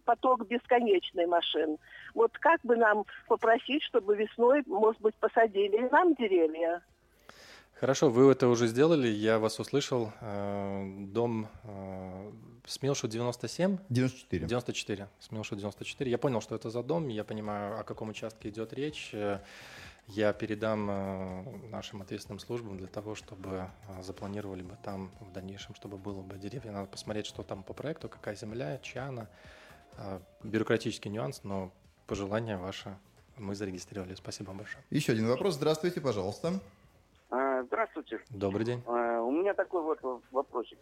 поток 0.09 0.47
бесконечный 0.47 1.27
машин. 1.27 1.77
Вот 2.15 2.31
как 2.39 2.59
бы 2.63 2.75
нам 2.75 3.05
попросить, 3.27 3.83
чтобы 3.83 4.15
весной, 4.15 4.63
может 4.65 4.99
быть, 5.01 5.13
посадили 5.15 5.87
нам 5.91 6.15
деревья? 6.15 6.81
Хорошо, 7.79 8.09
вы 8.09 8.31
это 8.31 8.47
уже 8.47 8.65
сделали, 8.67 9.07
я 9.07 9.37
вас 9.37 9.59
услышал. 9.59 10.11
Э, 10.21 10.83
Дом 11.13 11.47
Смилшу 12.65 13.07
97? 13.07 13.77
94. 13.89 14.47
94. 14.47 15.07
Смилшу 15.19 15.55
94. 15.55 16.09
Я 16.09 16.17
понял, 16.17 16.41
что 16.41 16.55
это 16.55 16.71
за 16.71 16.81
дом, 16.81 17.07
я 17.07 17.23
понимаю, 17.23 17.79
о 17.79 17.83
каком 17.83 18.09
участке 18.09 18.49
идет 18.49 18.73
речь. 18.73 19.11
Э, 19.13 19.39
Я 20.07 20.33
передам 20.33 20.89
э, 20.89 21.43
нашим 21.71 22.01
ответственным 22.01 22.39
службам 22.39 22.77
для 22.77 22.87
того, 22.87 23.13
чтобы 23.13 23.67
запланировали 24.01 24.63
бы 24.63 24.75
там 24.83 25.11
в 25.19 25.31
дальнейшем, 25.31 25.75
чтобы 25.75 25.97
было 25.97 26.21
бы 26.23 26.39
деревья. 26.39 26.71
Надо 26.71 26.87
посмотреть, 26.87 27.27
что 27.27 27.43
там 27.43 27.61
по 27.61 27.73
проекту, 27.73 28.09
какая 28.09 28.35
земля, 28.35 28.79
чья 28.81 29.03
она. 29.09 29.27
Э, 30.00 30.20
Бюрократический 30.44 31.12
нюанс, 31.12 31.44
но 31.44 31.72
пожелание 32.08 32.58
ваше 32.58 32.98
мы 33.38 33.56
зарегистрировали. 33.56 34.15
Спасибо 34.15 34.48
вам 34.50 34.58
большое. 34.60 34.84
Еще 34.89 35.12
один 35.12 35.27
вопрос. 35.27 35.56
Здравствуйте, 35.56 36.00
пожалуйста. 36.01 36.53
А, 37.29 37.63
Здравствуйте. 37.63 38.22
Добрый 38.29 38.65
день. 38.65 38.82
А, 38.88 39.22
У 39.22 39.32
меня 39.32 39.53
такой 39.53 39.82
вот 39.84 40.00
вопросик. 40.32 40.77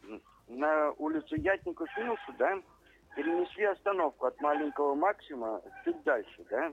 На 0.47 0.91
улицу 0.91 1.35
Ятнику 1.35 1.85
Смилшу, 1.95 2.33
да, 2.37 2.61
перенесли 3.15 3.65
остановку 3.65 4.27
от 4.27 4.39
маленького 4.41 4.93
Максима 4.95 5.61
чуть 5.83 6.01
дальше, 6.03 6.45
да. 6.49 6.71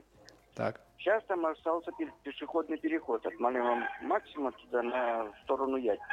Так. 0.55 0.79
Сейчас 0.99 1.23
там 1.25 1.45
остался 1.45 1.91
пе- 1.97 2.13
пешеходный 2.23 2.77
переход 2.77 3.25
от 3.25 3.39
маленького 3.39 3.83
Максима 4.03 4.51
туда 4.53 4.81
на 4.83 5.31
сторону 5.43 5.77
Ятника. 5.77 6.05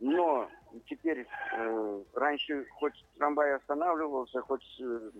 Но 0.00 0.48
теперь 0.86 1.26
э, 1.52 2.02
раньше 2.14 2.66
хоть 2.78 3.04
трамвай 3.18 3.54
останавливался, 3.54 4.40
хоть 4.42 4.64
э, 4.80 5.10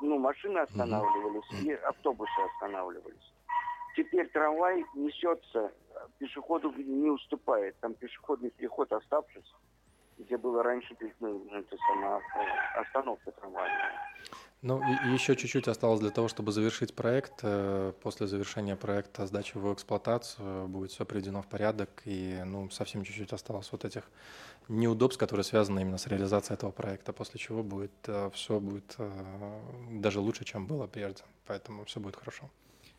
ну, 0.00 0.18
машины 0.18 0.58
останавливались 0.58 1.64
и 1.64 1.72
автобусы 1.72 2.40
останавливались. 2.54 3.32
Теперь 3.96 4.28
трамвай 4.28 4.84
несется, 4.94 5.72
пешеходу 6.18 6.72
не 6.72 7.10
уступает. 7.10 7.76
Там 7.80 7.94
пешеходный 7.94 8.50
переход 8.50 8.92
оставшийся, 8.92 9.54
где 10.18 10.36
было 10.36 10.62
раньше 10.62 10.96
ну, 11.20 11.44
это 11.50 11.76
сама, 11.88 12.18
э, 12.18 12.80
остановка 12.80 13.32
трамвайная. 13.32 13.98
Ну, 14.60 14.80
и, 14.80 15.08
и 15.08 15.12
еще 15.12 15.36
чуть-чуть 15.36 15.68
осталось 15.68 16.00
для 16.00 16.10
того, 16.10 16.26
чтобы 16.26 16.50
завершить 16.50 16.94
проект. 16.94 17.40
Э, 17.42 17.92
После 18.02 18.26
завершения 18.26 18.74
проекта 18.74 19.26
сдачи 19.26 19.56
в 19.56 19.72
эксплуатацию 19.72 20.66
будет 20.66 20.90
все 20.90 21.04
приведено 21.04 21.42
в 21.42 21.46
порядок, 21.46 22.02
и 22.04 22.42
ну, 22.44 22.68
совсем 22.70 23.04
чуть-чуть 23.04 23.32
осталось 23.32 23.70
вот 23.70 23.84
этих 23.84 24.10
неудобств, 24.66 25.18
которые 25.18 25.44
связаны 25.44 25.80
именно 25.80 25.96
с 25.98 26.06
реализацией 26.08 26.54
этого 26.54 26.72
проекта, 26.72 27.12
после 27.12 27.38
чего 27.38 27.62
будет 27.62 27.92
все 28.32 28.58
будет 28.58 28.94
э, 28.98 29.60
даже 29.92 30.18
лучше, 30.20 30.44
чем 30.44 30.66
было 30.66 30.86
прежде. 30.86 31.22
Поэтому 31.46 31.84
все 31.84 32.00
будет 32.00 32.16
хорошо. 32.16 32.50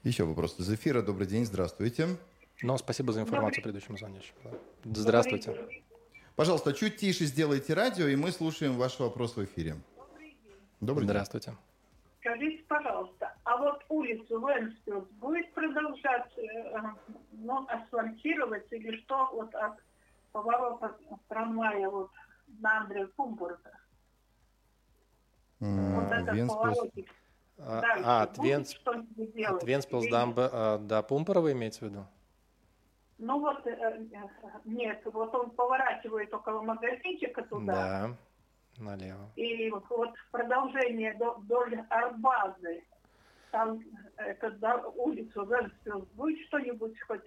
Еще 0.03 0.23
вопрос 0.23 0.59
из 0.59 0.73
эфира. 0.73 1.01
Добрый 1.01 1.27
день, 1.27 1.45
здравствуйте. 1.45 2.07
Но 2.61 2.77
спасибо 2.77 3.11
за 3.11 3.21
информацию 3.21 3.63
предыдущему 3.63 3.97
звонящему. 3.97 4.37
да. 4.43 4.51
Здравствуйте. 5.01 5.57
Пожалуйста, 6.35 6.71
чуть 6.71 6.95
тише 6.95 7.25
сделайте 7.25 7.73
радио, 7.73 8.07
и 8.07 8.15
мы 8.15 8.31
слушаем 8.31 8.77
ваш 8.77 8.97
вопрос 8.99 9.35
в 9.35 9.43
эфире. 9.43 9.75
Добрый 10.81 11.05
день. 11.05 11.11
Здравствуйте. 11.11 11.53
Скажите, 12.21 12.63
пожалуйста, 12.67 13.33
а 13.43 13.57
вот 13.57 13.83
улицу 13.89 14.39
Вентспилс 14.45 15.07
будет 15.21 15.53
продолжать 15.53 16.37
э, 16.37 16.81
ну, 17.31 17.65
асфальтировать 17.67 18.65
или 18.71 18.97
что 19.01 19.29
вот 19.31 19.53
от 19.55 19.73
поворота 20.31 20.95
трамвая 21.27 21.89
вот 21.89 22.11
на 22.59 22.81
Андрея 22.81 23.07
Пумпура? 23.07 23.71
М, 25.61 25.95
Вот 25.95 26.11
этот 26.11 26.35
Вентспилс. 26.35 26.53
поворотик 26.59 27.09
А, 27.57 27.81
дальше 27.81 28.03
а, 28.05 28.21
от 28.23 28.37
Венс- 28.37 29.45
от 29.47 29.63
Вентспилс 29.63 30.07
до, 30.09 30.49
а, 30.51 30.77
до 30.77 31.03
Пумпура 31.03 31.51
имеется 31.51 31.85
в 31.85 31.89
виду? 31.89 32.05
Ну 33.17 33.39
вот, 33.39 33.67
э, 33.67 33.71
э, 33.71 34.07
нет, 34.63 35.01
вот 35.05 35.35
он 35.35 35.51
поворачивает 35.51 36.33
около 36.33 36.61
магазинчика 36.61 37.43
туда, 37.43 37.73
Да, 37.73 38.15
налево. 38.79 39.31
и 39.35 39.69
вот, 39.69 40.13
продолжение 40.31 41.13
до, 41.15 41.33
вдоль 41.33 41.79
Арбазы, 41.89 42.83
там 43.51 43.83
это, 44.17 44.51
до, 44.51 44.77
улицу 44.95 45.45
Венспилс, 45.45 46.07
будет 46.09 46.39
что-нибудь 46.47 46.99
хоть 47.07 47.25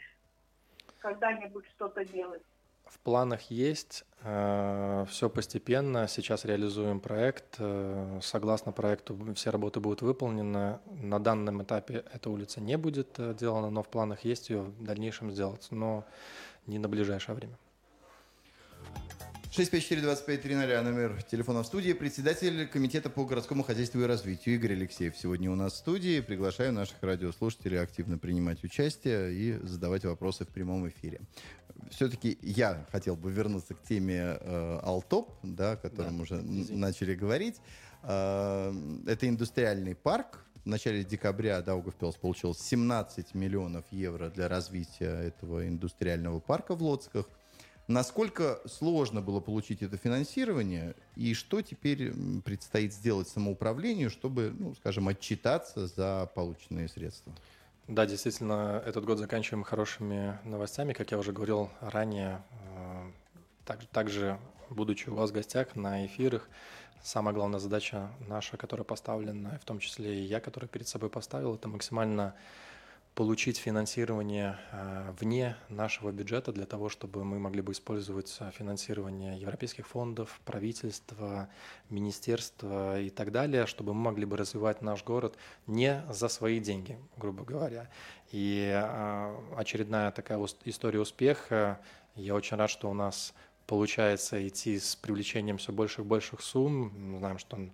когда-нибудь 0.98 1.64
что-то 1.74 2.04
делать? 2.04 2.42
В 2.86 2.98
планах 2.98 3.42
есть, 3.50 4.04
все 4.20 5.30
постепенно. 5.32 6.06
Сейчас 6.08 6.44
реализуем 6.44 7.00
проект. 7.00 7.56
э, 7.58 8.18
Согласно 8.22 8.70
проекту 8.72 9.18
все 9.34 9.50
работы 9.50 9.80
будут 9.80 10.02
выполнены. 10.02 10.78
На 11.00 11.18
данном 11.18 11.62
этапе 11.62 12.04
эта 12.12 12.28
улица 12.28 12.60
не 12.60 12.76
будет 12.76 13.18
э, 13.18 13.34
делана, 13.34 13.70
но 13.70 13.82
в 13.82 13.88
планах 13.88 14.24
есть 14.24 14.50
ее 14.50 14.60
в 14.60 14.84
дальнейшем 14.84 15.30
сделать, 15.30 15.68
но 15.70 16.04
не 16.66 16.78
на 16.78 16.88
ближайшее 16.88 17.34
время. 17.34 17.56
654-2530, 19.52 20.80
номер 20.80 21.22
телефона 21.24 21.62
в 21.62 21.66
студии. 21.66 21.92
Председатель 21.92 22.66
Комитета 22.66 23.10
по 23.10 23.26
городскому 23.26 23.62
хозяйству 23.62 24.00
и 24.00 24.04
развитию 24.06 24.54
Игорь 24.54 24.72
Алексеев 24.72 25.14
сегодня 25.14 25.50
у 25.50 25.54
нас 25.54 25.74
в 25.74 25.76
студии. 25.76 26.20
Приглашаю 26.20 26.72
наших 26.72 26.96
радиослушателей 27.02 27.78
активно 27.78 28.16
принимать 28.16 28.64
участие 28.64 29.34
и 29.34 29.58
задавать 29.62 30.06
вопросы 30.06 30.46
в 30.46 30.48
прямом 30.48 30.88
эфире. 30.88 31.20
Все-таки 31.90 32.38
я 32.40 32.86
хотел 32.90 33.14
бы 33.14 33.30
вернуться 33.30 33.74
к 33.74 33.82
теме 33.82 34.38
э, 34.40 34.78
Алтоп, 34.82 35.34
да, 35.42 35.72
о 35.72 35.76
котором 35.76 36.16
Да, 36.16 36.22
уже 36.22 36.36
извините. 36.36 36.74
начали 36.74 37.14
говорить. 37.14 37.56
Э, 38.04 38.72
это 39.06 39.28
индустриальный 39.28 39.94
парк. 39.94 40.46
В 40.64 40.66
начале 40.66 41.04
декабря 41.04 41.60
Даугавпилс 41.60 42.16
получил 42.16 42.54
17 42.54 43.34
миллионов 43.34 43.84
евро 43.90 44.30
для 44.30 44.48
развития 44.48 45.10
этого 45.26 45.68
индустриального 45.68 46.40
парка 46.40 46.74
в 46.74 46.82
Лоцках. 46.82 47.28
Насколько 47.92 48.58
сложно 48.64 49.20
было 49.20 49.40
получить 49.40 49.82
это 49.82 49.98
финансирование 49.98 50.94
и 51.14 51.34
что 51.34 51.60
теперь 51.60 52.14
предстоит 52.42 52.94
сделать 52.94 53.28
самоуправлению, 53.28 54.08
чтобы, 54.08 54.54
ну, 54.58 54.74
скажем, 54.76 55.08
отчитаться 55.08 55.86
за 55.86 56.30
полученные 56.34 56.88
средства? 56.88 57.34
Да, 57.88 58.06
действительно, 58.06 58.82
этот 58.86 59.04
год 59.04 59.18
заканчиваем 59.18 59.62
хорошими 59.62 60.38
новостями. 60.44 60.94
Как 60.94 61.10
я 61.10 61.18
уже 61.18 61.32
говорил 61.32 61.68
ранее, 61.82 62.42
э, 62.76 63.10
так- 63.66 63.84
также, 63.92 64.38
будучи 64.70 65.10
у 65.10 65.14
вас 65.14 65.30
в 65.30 65.34
гостях 65.34 65.76
на 65.76 66.06
эфирах, 66.06 66.48
самая 67.02 67.34
главная 67.34 67.60
задача 67.60 68.08
наша, 68.26 68.56
которая 68.56 68.84
поставлена, 68.84 69.58
в 69.58 69.66
том 69.66 69.80
числе 69.80 70.18
и 70.18 70.22
я, 70.22 70.40
который 70.40 70.66
перед 70.66 70.88
собой 70.88 71.10
поставил, 71.10 71.56
это 71.56 71.68
максимально 71.68 72.34
получить 73.14 73.58
финансирование 73.58 74.58
вне 75.20 75.56
нашего 75.68 76.10
бюджета 76.12 76.52
для 76.52 76.64
того, 76.64 76.88
чтобы 76.88 77.24
мы 77.24 77.38
могли 77.38 77.60
бы 77.60 77.72
использовать 77.72 78.40
финансирование 78.52 79.38
европейских 79.38 79.86
фондов, 79.86 80.40
правительства, 80.44 81.48
министерства 81.90 83.00
и 83.00 83.10
так 83.10 83.30
далее, 83.30 83.66
чтобы 83.66 83.92
мы 83.92 84.00
могли 84.00 84.24
бы 84.24 84.36
развивать 84.36 84.80
наш 84.80 85.04
город 85.04 85.36
не 85.66 86.02
за 86.10 86.28
свои 86.28 86.58
деньги, 86.58 86.98
грубо 87.18 87.44
говоря. 87.44 87.90
И 88.30 88.72
очередная 89.56 90.10
такая 90.10 90.42
история 90.64 91.00
успеха. 91.00 91.80
Я 92.14 92.34
очень 92.34 92.56
рад, 92.56 92.70
что 92.70 92.90
у 92.90 92.94
нас 92.94 93.34
получается 93.66 94.46
идти 94.46 94.78
с 94.78 94.96
привлечением 94.96 95.58
все 95.58 95.72
больших 95.72 96.00
и 96.00 96.08
больших 96.08 96.40
сумм. 96.40 96.92
Мы 96.94 97.18
знаем, 97.18 97.38
что 97.38 97.56
э, 97.56 97.70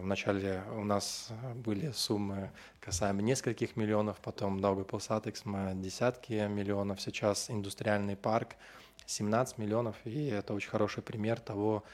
Вначале 0.00 0.62
у 0.76 0.84
нас 0.84 1.30
были 1.54 1.90
суммы 1.92 2.50
касаемо 2.80 3.22
нескольких 3.22 3.76
миллионов, 3.76 4.18
потом 4.20 4.58
Daugavpils 4.58 5.06
Атексма 5.08 5.72
десятки 5.74 6.46
миллионов, 6.48 7.00
сейчас 7.00 7.50
индустриальный 7.50 8.16
парк 8.16 8.56
17 9.06 9.58
миллионов, 9.58 9.96
и 10.04 10.26
это 10.26 10.54
очень 10.54 10.70
хороший 10.70 11.02
пример 11.02 11.40
того, 11.40 11.84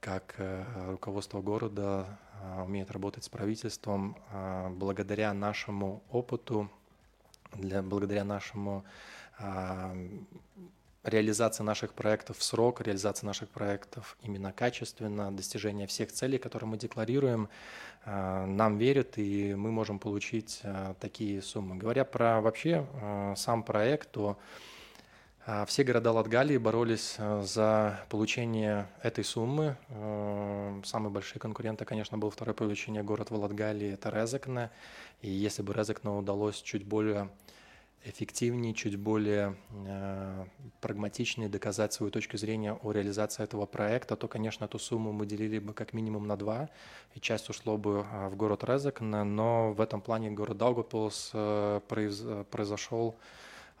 как 0.00 0.34
э, 0.38 0.64
руководство 0.90 1.42
города 1.42 2.18
э, 2.40 2.62
умеет 2.62 2.90
работать 2.90 3.24
с 3.24 3.28
правительством 3.28 4.16
благодаря 4.70 5.34
нашему 5.34 6.02
опыту, 6.10 6.70
для, 7.52 7.82
благодаря 7.82 8.24
нашему 8.24 8.84
реализация 11.04 11.64
наших 11.64 11.94
проектов 11.94 12.38
в 12.38 12.42
срок, 12.42 12.80
реализация 12.80 13.26
наших 13.26 13.48
проектов 13.48 14.16
именно 14.22 14.52
качественно, 14.52 15.34
достижение 15.34 15.86
всех 15.86 16.12
целей, 16.12 16.38
которые 16.38 16.68
мы 16.68 16.76
декларируем, 16.76 17.48
э, 18.04 18.44
нам 18.46 18.78
верят, 18.78 19.18
и 19.18 19.54
мы 19.54 19.72
можем 19.72 19.98
получить 19.98 20.60
э, 20.62 20.94
такие 21.00 21.42
суммы. 21.42 21.76
Говоря 21.76 22.04
про 22.04 22.40
вообще 22.40 22.86
э, 22.92 23.34
сам 23.36 23.62
проект, 23.62 24.12
то 24.12 24.38
все 25.66 25.82
города 25.82 26.12
Латгалии 26.12 26.56
боролись 26.56 27.16
за 27.16 27.98
получение 28.10 28.86
этой 29.02 29.24
суммы. 29.24 29.76
Самые 30.84 31.10
большие 31.10 31.40
конкуренты, 31.40 31.84
конечно, 31.84 32.16
был 32.16 32.30
второй 32.30 32.54
по 32.54 32.62
величине 32.62 33.02
город 33.02 33.32
в 33.32 33.34
Латгалии, 33.34 33.94
это 33.94 34.10
Резекне. 34.10 34.70
И 35.20 35.28
если 35.28 35.62
бы 35.62 35.74
Резекне 35.74 36.12
удалось 36.12 36.62
чуть 36.62 36.86
более 36.86 37.28
эффективнее, 38.04 38.74
чуть 38.74 38.96
более 38.96 39.56
э, 39.70 40.44
прагматичнее 40.80 41.48
доказать 41.48 41.92
свою 41.92 42.10
точку 42.10 42.36
зрения 42.36 42.72
о 42.72 42.92
реализации 42.92 43.44
этого 43.44 43.66
проекта, 43.66 44.16
то, 44.16 44.28
конечно, 44.28 44.64
эту 44.64 44.78
сумму 44.78 45.12
мы 45.12 45.26
делили 45.26 45.58
бы 45.58 45.72
как 45.72 45.92
минимум 45.92 46.26
на 46.26 46.36
два, 46.36 46.68
и 47.14 47.20
часть 47.20 47.48
ушло 47.48 47.76
бы 47.76 48.04
э, 48.10 48.28
в 48.28 48.36
город 48.36 48.64
Резекне, 48.64 49.22
но 49.22 49.72
в 49.72 49.80
этом 49.80 50.00
плане 50.00 50.30
город 50.30 50.58
Даугапилс 50.58 51.30
э, 51.34 51.80
произ, 51.88 52.22
произошел 52.50 53.16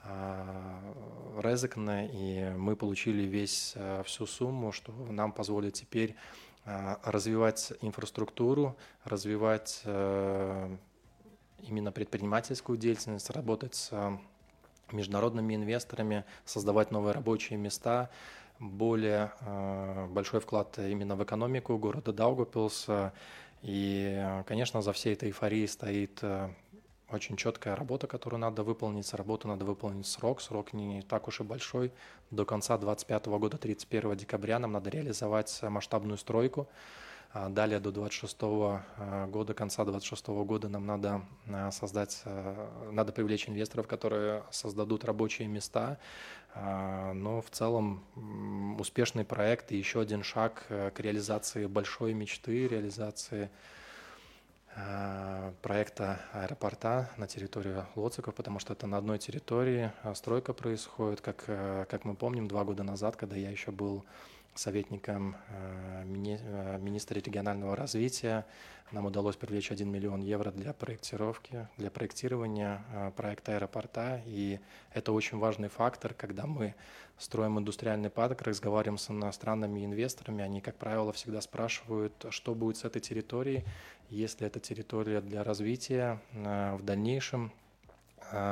э, 0.04 1.40
Резекне, 1.42 2.08
и 2.12 2.54
мы 2.56 2.76
получили 2.76 3.22
весь, 3.22 3.72
э, 3.74 4.02
всю 4.04 4.26
сумму, 4.26 4.72
что 4.72 4.92
нам 5.10 5.32
позволит 5.32 5.74
теперь 5.74 6.14
э, 6.64 6.96
развивать 7.02 7.72
инфраструктуру, 7.80 8.76
развивать 9.04 9.82
именно 11.62 11.92
предпринимательскую 11.92 12.78
деятельность, 12.78 13.30
работать 13.30 13.74
с 13.74 13.88
э, 13.92 14.18
международными 14.92 15.54
инвесторами, 15.54 16.24
создавать 16.44 16.90
новые 16.90 17.12
рабочие 17.12 17.58
места, 17.58 18.10
более 18.58 19.32
э, 19.40 20.06
большой 20.10 20.40
вклад 20.40 20.78
именно 20.78 21.16
в 21.16 21.24
экономику 21.24 21.78
города 21.78 22.12
Даугапилс. 22.12 22.88
И, 23.62 24.42
конечно, 24.46 24.82
за 24.82 24.92
всей 24.92 25.12
этой 25.14 25.28
эйфорией 25.28 25.68
стоит 25.68 26.18
э, 26.22 26.50
очень 27.08 27.36
четкая 27.36 27.76
работа, 27.76 28.08
которую 28.08 28.40
надо 28.40 28.64
выполнить. 28.64 29.12
Работу 29.14 29.46
надо 29.46 29.64
выполнить 29.64 30.06
срок. 30.06 30.40
Срок 30.40 30.72
не 30.72 31.02
так 31.02 31.28
уж 31.28 31.40
и 31.40 31.44
большой. 31.44 31.92
До 32.30 32.44
конца 32.44 32.76
2025 32.76 33.26
года, 33.38 33.58
31 33.58 34.16
декабря, 34.16 34.58
нам 34.58 34.72
надо 34.72 34.90
реализовать 34.90 35.60
масштабную 35.62 36.18
стройку. 36.18 36.68
А 37.34 37.48
далее 37.48 37.80
до 37.80 37.90
26 37.90 38.36
а, 38.42 39.26
года, 39.26 39.54
конца 39.54 39.86
26 39.86 40.26
года 40.28 40.68
нам 40.68 40.84
надо 40.84 41.22
а, 41.48 41.70
создать, 41.70 42.22
надо 42.90 43.12
привлечь 43.12 43.48
инвесторов, 43.48 43.88
которые 43.88 44.42
создадут 44.50 45.04
рабочие 45.04 45.48
места. 45.48 45.98
Но 46.54 47.40
в 47.40 47.48
целом 47.50 48.04
успешный 48.78 49.24
проект 49.24 49.72
и 49.72 49.78
еще 49.78 50.02
один 50.02 50.22
шаг 50.22 50.66
к 50.68 50.92
реализации 50.98 51.64
большой 51.64 52.12
мечты, 52.12 52.68
реализации 52.68 53.48
проекта 55.62 56.20
аэропорта 56.32 57.08
на 57.16 57.26
территории 57.26 57.82
Лоциков, 57.96 58.34
потому 58.34 58.58
что 58.58 58.74
это 58.74 58.86
на 58.86 58.98
одной 58.98 59.18
территории 59.18 59.92
стройка 60.14 60.52
происходит, 60.52 61.22
как, 61.22 61.44
как 61.46 62.04
мы 62.04 62.14
помним, 62.14 62.48
два 62.48 62.64
года 62.64 62.82
назад, 62.82 63.16
когда 63.16 63.36
я 63.36 63.48
еще 63.48 63.70
был 63.70 64.04
советником 64.54 65.36
э, 65.48 66.04
э, 66.04 66.78
министра 66.78 67.18
регионального 67.18 67.76
развития. 67.76 68.46
Нам 68.90 69.06
удалось 69.06 69.36
привлечь 69.36 69.70
1 69.70 69.88
миллион 69.88 70.20
евро 70.20 70.50
для 70.50 70.72
проектировки, 70.72 71.68
для 71.78 71.90
проектирования 71.90 72.84
э, 72.92 73.10
проекта 73.16 73.56
аэропорта. 73.56 74.22
И 74.26 74.60
это 74.92 75.12
очень 75.12 75.38
важный 75.38 75.68
фактор, 75.68 76.12
когда 76.14 76.46
мы 76.46 76.74
строим 77.18 77.58
индустриальный 77.58 78.10
парк, 78.10 78.42
разговариваем 78.42 78.98
с 78.98 79.10
иностранными 79.10 79.84
инвесторами. 79.84 80.44
Они, 80.44 80.60
как 80.60 80.76
правило, 80.76 81.12
всегда 81.12 81.40
спрашивают, 81.40 82.26
что 82.30 82.54
будет 82.54 82.76
с 82.76 82.84
этой 82.84 83.00
территорией, 83.00 83.64
если 84.10 84.46
это 84.46 84.60
территория 84.60 85.20
для 85.22 85.42
развития 85.42 86.20
в 86.32 86.80
дальнейшем, 86.82 87.52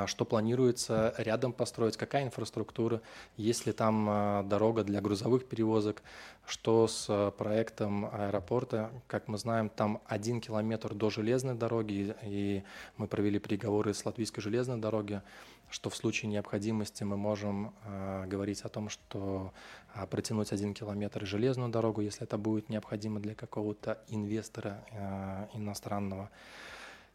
что 0.07 0.25
планируется 0.25 1.15
рядом 1.17 1.53
построить, 1.53 1.97
какая 1.97 2.25
инфраструктура, 2.25 3.01
есть 3.37 3.67
ли 3.67 3.73
там 3.73 4.07
а, 4.09 4.43
дорога 4.43 4.85
для 4.85 5.01
грузовых 5.01 5.47
перевозок, 5.47 6.03
что 6.47 6.87
с 6.87 7.07
а, 7.09 7.31
проектом 7.31 8.07
аэропорта. 8.07 8.91
Как 9.07 9.29
мы 9.29 9.39
знаем, 9.39 9.71
там 9.71 10.01
один 10.07 10.41
километр 10.41 10.95
до 10.95 11.09
железной 11.09 11.55
дороги, 11.55 12.15
и 12.23 12.63
мы 12.97 13.07
провели 13.07 13.39
переговоры 13.39 13.95
с 13.95 14.05
Латвийской 14.05 14.43
железной 14.43 14.79
дороги, 14.79 15.23
что 15.71 15.89
в 15.89 15.97
случае 15.97 16.31
необходимости 16.31 17.05
мы 17.05 17.17
можем 17.17 17.73
говорить 18.27 18.63
о 18.63 18.69
том, 18.69 18.89
что 18.89 19.53
протянуть 20.11 20.53
один 20.53 20.75
километр 20.75 21.25
железную 21.25 21.71
дорогу, 21.71 22.01
если 22.01 22.25
это 22.25 22.37
будет 22.39 22.69
необходимо 22.69 23.21
для 23.21 23.37
какого-то 23.37 23.99
инвестора 24.09 24.83
иностранного. 25.55 26.29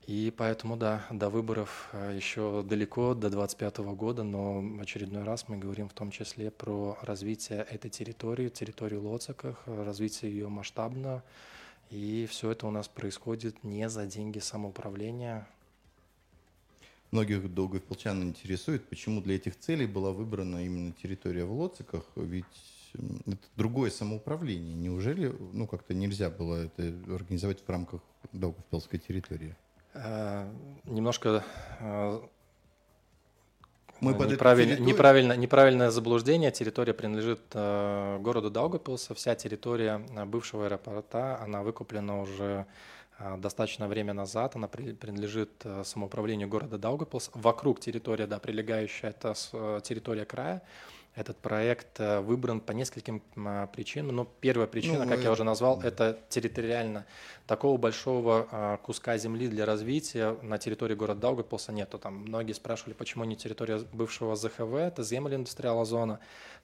И 0.08 0.32
поэтому, 0.38 0.78
да, 0.78 1.04
до 1.10 1.30
выборов 1.32 1.90
э, 1.92 2.14
еще 2.16 2.64
далеко, 2.64 3.16
до 3.16 3.32
2025 3.32 3.78
года, 3.96 4.24
но 4.24 4.62
в 4.62 4.80
очередной 4.80 5.24
раз 5.24 5.48
мы 5.48 5.58
говорим 5.58 5.90
в 5.90 5.94
том 5.94 6.12
числе 6.12 6.52
про 6.52 6.96
развитие 7.02 7.66
этой 7.72 7.90
территории, 7.90 8.50
территории 8.50 8.98
Лоциках, 8.98 9.64
развитие 9.66 10.32
ее 10.32 10.48
масштабно. 10.48 11.24
И 11.90 12.28
все 12.30 12.52
это 12.52 12.68
у 12.68 12.72
нас 12.72 12.88
происходит 12.88 13.64
не 13.64 13.90
за 13.90 14.06
деньги 14.06 14.38
самоуправления. 14.38 15.48
Многих 17.10 17.52
долгополчан 17.52 18.22
интересует, 18.24 18.88
почему 18.88 19.22
для 19.22 19.36
этих 19.36 19.58
целей 19.58 19.88
была 19.88 20.12
выбрана 20.12 20.64
именно 20.64 20.92
территория 20.92 21.46
в 21.46 21.54
Лоциках, 21.54 22.04
ведь 22.16 22.46
это 23.26 23.38
другое 23.56 23.90
самоуправление. 23.90 24.76
Неужели 24.76 25.34
ну, 25.54 25.66
как-то 25.66 25.96
нельзя 25.96 26.30
было 26.30 26.66
это 26.66 26.94
организовать 27.12 27.62
в 27.66 27.70
рамках 27.70 28.02
Долгопилской 28.34 29.00
территории? 29.00 29.56
Э, 29.96 30.48
немножко 30.84 31.44
э, 31.80 32.20
мы 34.02 34.14
под 34.14 34.30
неправильно, 34.30 35.36
неправильное 35.36 35.90
заблуждение. 35.90 36.52
Территория 36.52 36.94
принадлежит 36.94 37.42
э, 37.54 38.18
городу 38.20 38.52
Даугапилса. 38.52 39.14
Вся 39.14 39.36
территория 39.36 39.98
бывшего 40.26 40.66
аэропорта, 40.66 41.40
она 41.42 41.64
выкуплена 41.64 42.20
уже 42.20 42.66
э, 43.20 43.38
достаточно 43.38 43.88
время 43.88 44.14
назад. 44.14 44.56
Она 44.58 44.68
при, 44.68 44.92
принадлежит 44.92 45.52
э, 45.64 45.84
самоуправлению 45.86 46.50
города 46.50 46.78
Даугапилс. 46.78 47.32
Вокруг 47.34 47.80
территория, 47.80 48.28
да, 48.28 48.38
прилегающая, 48.40 49.12
это 49.12 49.34
э, 49.54 49.80
территория 49.82 50.26
края. 50.26 50.62
Этот 51.16 51.38
проект 51.38 52.00
э, 52.02 52.20
выбран 52.20 52.60
по 52.60 52.74
нескольким 52.74 53.22
а, 53.38 53.68
причинам. 53.68 54.16
Но 54.18 54.26
первая 54.42 54.68
причина, 54.68 55.06
ну, 55.06 55.10
как 55.10 55.20
я 55.22 55.32
уже 55.32 55.46
назвал, 55.46 55.78
да. 55.78 55.88
это 55.88 56.20
территориально. 56.28 57.06
Такого 57.48 57.78
большого 57.78 58.48
а, 58.52 58.78
куска 58.78 59.18
земли 59.18 59.48
для 59.48 59.66
развития 59.66 60.36
на 60.42 60.58
территории 60.58 60.94
города 60.94 61.22
Даугавпилса 61.22 61.72
нету. 61.72 62.00
Там 62.00 62.16
многие 62.16 62.52
спрашивали, 62.52 62.94
почему 62.94 63.24
не 63.24 63.38
территория 63.38 63.80
бывшего 63.94 64.36
ЗХВ, 64.36 64.74
это 64.74 65.04
земля 65.04 65.36
индустриальная 65.38 65.86
зона. 65.86 66.20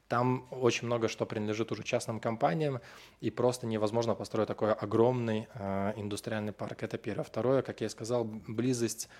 Там 0.09 0.45
очень 0.51 0.87
много 0.87 1.07
что 1.07 1.25
принадлежит 1.25 1.71
уже 1.71 1.83
частным 1.83 2.19
компаниям, 2.19 2.81
и 3.21 3.31
просто 3.31 3.65
невозможно 3.65 4.15
построить 4.15 4.49
такой 4.49 4.73
огромный 4.73 5.47
э, 5.53 5.93
индустриальный 5.95 6.51
парк. 6.51 6.83
Это 6.83 6.97
первое. 6.97 7.23
Второе, 7.23 7.61
как 7.61 7.79
я 7.79 7.87
и 7.87 7.89
сказал, 7.89 8.25
близость 8.25 9.07
а, 9.07 9.11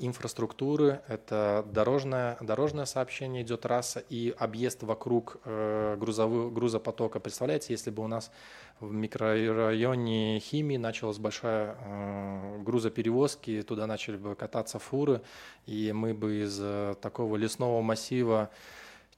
инфраструктуры, 0.00 1.00
это 1.06 1.64
дорожное, 1.72 2.36
дорожное 2.40 2.86
сообщение 2.86 3.42
идет 3.42 3.60
трасса 3.60 4.00
и 4.08 4.34
объезд 4.36 4.82
вокруг 4.82 5.38
э, 5.44 5.96
грузового, 5.96 6.50
грузопотока. 6.50 7.20
Представляете, 7.20 7.72
если 7.72 7.90
бы 7.90 8.02
у 8.02 8.08
нас 8.08 8.32
в 8.80 8.92
микрорайоне 8.92 10.40
химии 10.40 10.76
началась 10.76 11.18
большая 11.18 11.76
э, 11.78 12.62
грузоперевозки, 12.62 13.62
туда 13.62 13.86
начали 13.86 14.16
бы 14.16 14.34
кататься 14.34 14.78
фуры, 14.78 15.22
и 15.66 15.92
мы 15.92 16.14
бы 16.14 16.42
из 16.42 16.58
э, 16.60 16.94
такого 17.00 17.36
лесного 17.36 17.80
массива 17.80 18.50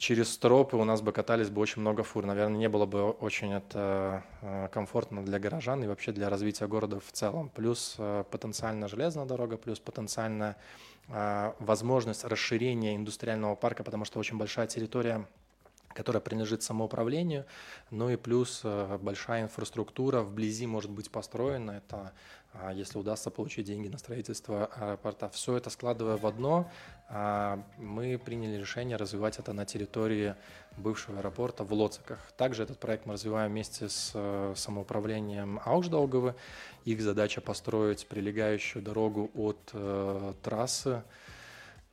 через 0.03 0.33
стропы 0.33 0.77
у 0.77 0.85
нас 0.85 1.01
бы 1.01 1.13
катались 1.13 1.49
бы 1.49 1.61
очень 1.61 1.81
много 1.81 2.03
фур. 2.03 2.27
Наверное, 2.27 2.59
не 2.59 2.69
было 2.69 2.87
бы 2.87 3.11
очень 3.11 3.53
это 3.53 4.25
э, 4.41 4.69
комфортно 4.73 5.25
для 5.25 5.39
горожан 5.39 5.85
и 5.85 5.87
вообще 5.87 6.11
для 6.11 6.29
развития 6.29 6.67
города 6.67 6.99
в 6.99 7.13
целом. 7.13 7.49
Плюс 7.51 7.95
э, 7.99 8.25
потенциально 8.29 8.89
железная 8.89 9.27
дорога, 9.27 9.57
плюс 9.57 9.79
потенциальная 9.79 10.57
э, 11.07 11.53
возможность 11.61 12.25
расширения 12.25 12.97
индустриального 12.97 13.55
парка, 13.55 13.85
потому 13.85 14.05
что 14.05 14.19
очень 14.19 14.37
большая 14.37 14.67
территория 14.67 15.25
которая 15.95 16.23
принадлежит 16.23 16.63
самоуправлению, 16.63 17.45
ну 17.91 18.09
и 18.09 18.17
плюс 18.17 18.63
большая 19.03 19.43
инфраструктура 19.43 20.23
вблизи 20.23 20.67
может 20.67 20.91
быть 20.91 21.11
построена. 21.11 21.73
Это 21.73 22.15
если 22.75 22.99
удастся 22.99 23.31
получить 23.31 23.67
деньги 23.67 23.89
на 23.89 23.99
строительство 23.99 24.67
аэропорта. 24.67 25.29
Все 25.31 25.57
это 25.57 25.71
складывая 25.71 26.17
в 26.17 26.27
одно, 26.27 26.71
а, 27.09 27.63
мы 27.79 28.19
приняли 28.19 28.59
решение 28.59 28.97
развивать 28.97 29.39
это 29.39 29.53
на 29.53 29.67
территории 29.67 30.35
бывшего 30.77 31.19
аэропорта 31.19 31.65
в 31.65 31.73
Лоциках. 31.73 32.19
Также 32.37 32.63
этот 32.63 32.79
проект 32.79 33.07
мы 33.07 33.15
развиваем 33.15 33.51
вместе 33.51 33.89
с 33.89 34.13
э, 34.15 34.55
самоуправлением 34.57 35.61
Аушдаугавы. 35.65 36.35
Их 36.85 37.01
задача 37.03 37.41
построить 37.41 38.07
прилегающую 38.07 38.83
дорогу 38.83 39.31
от 39.35 39.59
э, 39.75 40.33
трассы 40.43 41.03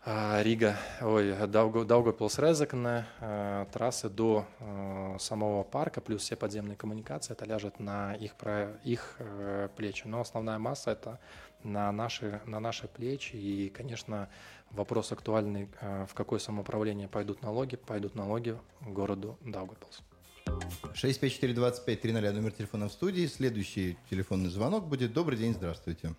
э, 0.05 0.43
Рига, 0.43 0.77
ой, 1.01 1.35
Даугавпилс 1.47 2.39
Резекне, 2.39 3.05
э, 3.19 3.65
трассы 3.71 4.09
до 4.09 4.45
э, 4.59 5.17
самого 5.19 5.63
парка, 5.63 6.01
плюс 6.01 6.21
все 6.21 6.35
подземные 6.35 6.75
коммуникации, 6.75 7.33
это 7.33 7.45
ляжет 7.45 7.79
на 7.79 8.13
их, 8.15 8.35
про, 8.35 8.79
их 8.83 9.15
э, 9.19 9.69
плечи. 9.75 10.07
Но 10.07 10.21
основная 10.21 10.57
масса 10.59 10.91
это 10.91 11.19
на 11.63 11.91
наши, 11.91 12.41
на 12.45 12.59
наши 12.59 12.88
плечи. 12.88 13.35
И, 13.35 13.69
конечно, 13.69 14.29
Вопрос 14.71 15.12
актуальный, 15.12 15.67
в 15.81 16.13
какое 16.13 16.38
самоуправление 16.38 17.07
пойдут 17.07 17.41
налоги, 17.41 17.75
пойдут 17.75 18.13
налоги 18.13 18.55
городу 18.81 19.38
Даугавпилс. 19.41 20.03
654-25-00, 20.93 22.31
номер 22.31 22.51
телефона 22.51 22.88
в 22.88 22.91
студии. 22.91 23.25
Следующий 23.25 23.97
телефонный 24.09 24.49
звонок 24.49 24.88
будет. 24.88 25.13
Добрый 25.13 25.38
день, 25.38 25.53
здравствуйте. 25.53 26.15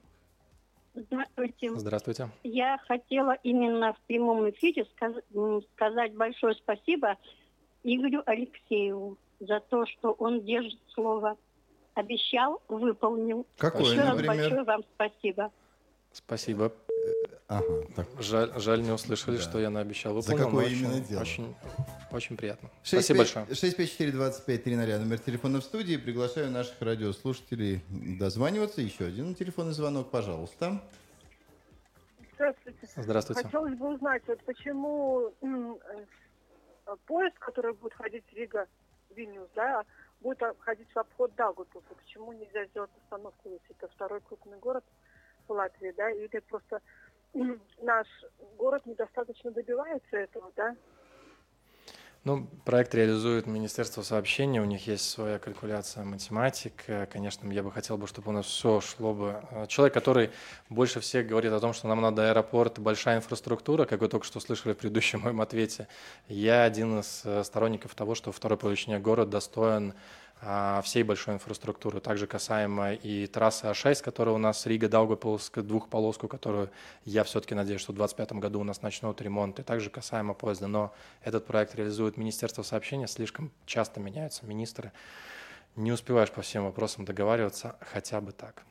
Здравствуйте. 1.40 1.78
Здравствуйте. 1.78 2.28
Я 2.42 2.78
хотела 2.86 3.32
именно 3.42 3.94
в 3.94 4.00
прямом 4.06 4.48
эфире 4.50 4.86
сказать 5.74 6.14
большое 6.14 6.54
спасибо 6.54 7.16
Игорю 7.82 8.22
Алексееву 8.26 9.16
за 9.40 9.60
то, 9.60 9.86
что 9.86 10.12
он 10.12 10.42
держит 10.44 10.78
слово. 10.92 11.36
Обещал, 11.94 12.60
выполнил. 12.68 13.46
Какое, 13.56 13.82
Еще 13.82 14.04
например? 14.04 14.26
раз 14.28 14.36
большое 14.38 14.62
вам 14.64 14.82
спасибо. 14.94 15.52
Спасибо. 16.12 16.72
Ага, 17.48 17.64
так. 17.96 18.06
Жаль, 18.20 18.52
жаль, 18.56 18.82
не 18.82 18.90
услышали, 18.92 19.36
Да. 19.36 19.42
что 19.42 19.58
я 19.58 19.70
наобещал. 19.70 20.12
За 20.20 20.30
Выполнил, 20.32 20.44
какое 20.46 20.66
но 20.66 20.72
именно 20.72 20.94
очень, 20.96 21.04
дело? 21.08 21.20
Очень, 21.22 21.54
очень 22.12 22.36
приятно. 22.36 22.70
6, 22.84 23.04
Спасибо 23.04 23.18
большое. 23.18 23.46
654-25-00, 23.46 24.98
номер 24.98 25.18
телефона 25.18 25.60
в 25.60 25.64
студии. 25.64 25.96
Приглашаю 25.96 26.50
наших 26.50 26.80
радиослушателей 26.80 27.80
дозваниваться. 27.88 28.82
Еще 28.82 29.04
один 29.06 29.34
телефонный 29.34 29.72
звонок, 29.72 30.10
пожалуйста. 30.10 30.80
Здравствуйте. 32.96 33.42
Хотелось 33.44 33.78
бы 33.78 33.94
узнать, 33.94 34.22
вот 34.26 34.42
почему 34.44 35.32
э, 35.40 36.96
поезд, 37.06 37.38
который 37.38 37.74
будет 37.74 37.94
ходить 37.94 38.24
Рига, 38.32 38.66
Вильнюс, 39.10 39.48
да, 39.54 39.84
будет 40.20 40.42
ходить 40.60 40.90
в 40.92 40.98
обход 40.98 41.34
Даугавпилса. 41.34 41.94
Почему 41.94 42.32
нельзя 42.32 42.66
сделать 42.66 42.90
остановку, 43.02 43.48
если 43.48 43.70
это 43.76 43.88
второй 43.88 44.20
крупный 44.20 44.58
город 44.58 44.84
в 45.46 45.52
Латвии, 45.52 45.92
да, 45.96 46.10
или 46.10 46.38
просто 46.40 46.80
наш 47.80 48.06
город 48.56 48.86
недостаточно 48.86 49.50
добивается 49.50 50.16
этого, 50.16 50.52
да? 50.56 50.74
Ну, 52.22 52.46
проект 52.66 52.94
реализует 52.94 53.46
Министерство 53.46 54.02
сообщений, 54.02 54.60
у 54.60 54.66
них 54.66 54.86
есть 54.86 55.08
своя 55.08 55.38
калькуляция 55.38 56.04
математика. 56.04 57.08
Конечно, 57.10 57.50
я 57.50 57.62
бы 57.62 57.72
хотел 57.72 57.96
бы, 57.96 58.06
чтобы 58.06 58.28
у 58.28 58.32
нас 58.32 58.44
все 58.44 58.82
шло 58.82 59.14
бы. 59.14 59.42
Э, 59.50 59.66
Человек, 59.66 59.94
который 59.94 60.30
больше 60.68 61.00
всех 61.00 61.26
говорит 61.26 61.50
о 61.50 61.60
том, 61.60 61.72
что 61.72 61.88
нам 61.88 62.02
надо 62.02 62.28
аэропорт, 62.28 62.78
большая 62.78 63.16
инфраструктура, 63.16 63.86
как 63.86 64.02
вы 64.02 64.08
только 64.08 64.26
что 64.26 64.38
слышали 64.38 64.74
в 64.74 64.76
предыдущем 64.76 65.20
моем 65.20 65.40
ответе, 65.40 65.88
я 66.28 66.64
один 66.64 67.00
из 67.00 67.22
э, 67.24 67.42
сторонников 67.42 67.94
того, 67.94 68.14
что 68.14 68.32
второй 68.32 68.58
по 68.58 68.66
величине 68.66 68.98
город 68.98 69.30
достоин 69.30 69.94
всей 70.82 71.02
большой 71.02 71.34
инфраструктуры. 71.34 72.00
Также 72.00 72.26
касаемо 72.26 72.94
и 72.94 73.26
трассы 73.26 73.66
А6, 73.66 74.02
которая 74.02 74.34
у 74.34 74.38
нас 74.38 74.64
Рига 74.66 74.88
Даугавпилск, 74.88 75.58
двухполоску, 75.60 76.28
которую 76.28 76.70
я 77.04 77.24
все-таки 77.24 77.54
надеюсь, 77.54 77.82
что 77.82 77.92
в 77.92 77.96
2025 77.96 78.40
году 78.40 78.60
у 78.60 78.64
нас 78.64 78.80
начнут 78.80 79.20
ремонт. 79.20 79.58
И 79.58 79.62
также 79.62 79.90
касаемо 79.90 80.32
поезда. 80.32 80.66
Но 80.66 80.94
этот 81.22 81.46
проект 81.46 81.74
реализует 81.74 82.16
Министерство 82.16 82.62
сообщения, 82.62 83.06
слишком 83.06 83.50
часто 83.66 84.00
меняются 84.00 84.46
министры. 84.46 84.92
Не 85.76 85.92
успеваешь 85.92 86.30
по 86.30 86.42
всем 86.42 86.64
вопросам 86.64 87.04
договариваться 87.04 87.76
хотя 87.80 88.20
бы 88.20 88.32
так. 88.32 88.64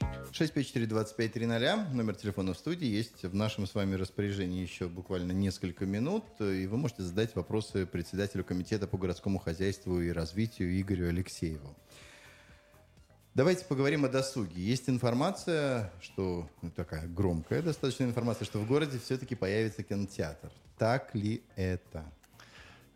654-25-00, 0.00 1.92
номер 1.92 2.16
телефона 2.16 2.54
в 2.54 2.58
студии. 2.58 2.86
Есть 2.86 3.22
в 3.22 3.34
нашем 3.34 3.66
с 3.66 3.74
вами 3.74 3.94
распоряжении 3.94 4.62
еще 4.62 4.88
буквально 4.88 5.32
несколько 5.32 5.86
минут, 5.86 6.24
и 6.40 6.66
вы 6.66 6.76
можете 6.76 7.02
задать 7.02 7.36
вопросы 7.36 7.86
председателю 7.86 8.42
комитета 8.42 8.88
по 8.88 8.98
городскому 8.98 9.38
хозяйству 9.38 10.00
и 10.00 10.10
развитию 10.10 10.80
Игорю 10.80 11.08
Алексееву. 11.08 11.76
Давайте 13.34 13.64
поговорим 13.64 14.04
о 14.04 14.08
досуге. 14.08 14.62
Есть 14.62 14.88
информация, 14.88 15.92
что 16.00 16.48
ну, 16.62 16.70
такая 16.70 17.06
громкая 17.06 17.62
достаточно 17.62 18.04
информация, 18.04 18.44
что 18.44 18.58
в 18.58 18.66
городе 18.66 18.98
все-таки 18.98 19.34
появится 19.34 19.82
кинотеатр. 19.82 20.50
Так 20.78 21.14
ли 21.14 21.42
это? 21.56 22.04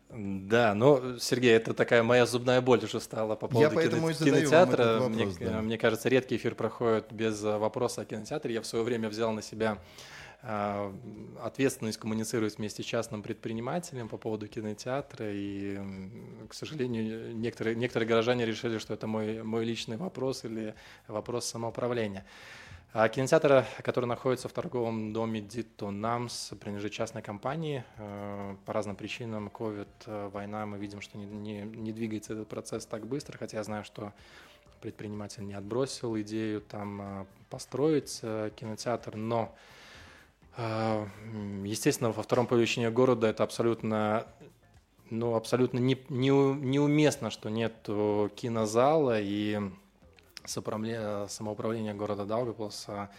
Да, 0.09 0.73
ну, 0.73 1.19
Сергей, 1.19 1.51
это 1.51 1.75
такая 1.75 2.01
моя 2.01 2.25
зубная 2.25 2.61
боль 2.61 2.83
уже 2.83 2.99
стала 2.99 3.35
по 3.35 3.47
поводу 3.47 3.75
поэтому 3.75 4.11
кино- 4.11 4.27
и 4.27 4.41
кинотеатра. 4.41 4.99
вопрос, 4.99 5.09
мне, 5.09 5.27
да. 5.39 5.61
мне 5.61 5.77
кажется, 5.77 6.09
редкий 6.09 6.37
эфир 6.37 6.55
проходит 6.55 7.13
без 7.13 7.43
э, 7.43 7.57
вопроса 7.57 8.01
о 8.01 8.05
кинотеатре. 8.05 8.55
Я 8.55 8.61
в 8.61 8.65
свое 8.65 8.83
время 8.83 9.07
взял 9.07 9.31
на 9.31 9.43
себя 9.43 9.77
э, 10.41 10.93
ответственность 11.43 11.99
коммуницировать 11.99 12.57
вместе 12.57 12.81
с 12.81 12.85
частным 12.87 13.21
предпринимателем 13.21 14.09
по 14.09 14.17
поводу 14.17 14.47
кинотеатра. 14.47 15.27
И, 15.29 15.77
к 16.49 16.55
сожалению, 16.55 17.35
некоторые, 17.35 17.75
некоторые 17.75 18.09
горожане 18.09 18.47
решили, 18.47 18.79
что 18.79 18.95
это 18.95 19.05
мой, 19.05 19.43
мой 19.43 19.63
личный 19.63 19.97
вопрос 19.97 20.43
или 20.43 20.73
вопрос 21.07 21.45
самоуправления. 21.45 22.25
А 22.91 23.07
кинотеатр, 23.07 23.65
который 23.83 24.05
находится 24.05 24.49
в 24.49 24.51
торговом 24.51 25.13
доме 25.13 25.41
Дито 25.41 25.91
Намс, 25.91 26.53
принадлежит 26.59 26.91
частной 26.91 27.21
компании. 27.21 27.83
Э, 27.97 28.55
По 28.65 28.73
разным 28.73 28.95
причинам, 28.95 29.51
COVID, 29.53 29.87
э, 30.07 30.29
война, 30.33 30.65
мы 30.65 30.79
видим, 30.79 30.99
что 30.99 31.19
не, 31.19 31.25
не, 31.25 31.61
не 31.61 31.91
двигается 31.91 32.33
этот 32.33 32.47
процесс 32.47 32.87
так 32.87 33.05
быстро, 33.05 33.37
хотя 33.37 33.57
я 33.57 33.63
знаю, 33.63 33.83
что 33.83 34.11
предприниматель 34.81 35.45
не 35.45 35.53
отбросил 35.53 36.19
идею 36.21 36.61
там 36.61 37.01
э, 37.01 37.25
построить 37.51 38.21
кинотеатр, 38.21 39.15
но, 39.15 39.55
естественно, 40.57 42.11
во 42.11 42.23
втором 42.23 42.47
повещении 42.47 42.89
города 42.89 43.27
это 43.27 43.43
абсолютно 43.43 44.27
ну, 45.09 45.35
абсолютно 45.35 45.79
не, 45.79 45.97
не, 46.09 46.29
неуместно, 46.29 47.29
что 47.29 47.49
нет 47.49 47.73
кинозала, 47.83 49.19
и 49.19 49.59
самоуправление, 50.45 51.93
города 51.93 52.25
Даугавпилса 52.25 53.09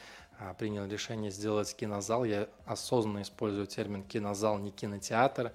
приняло 0.58 0.86
решение 0.86 1.30
сделать 1.30 1.74
кинозал. 1.76 2.24
Я 2.24 2.48
осознанно 2.66 3.22
использую 3.22 3.66
термин 3.66 4.02
кинозал, 4.02 4.58
не 4.58 4.70
кинотеатр. 4.70 5.52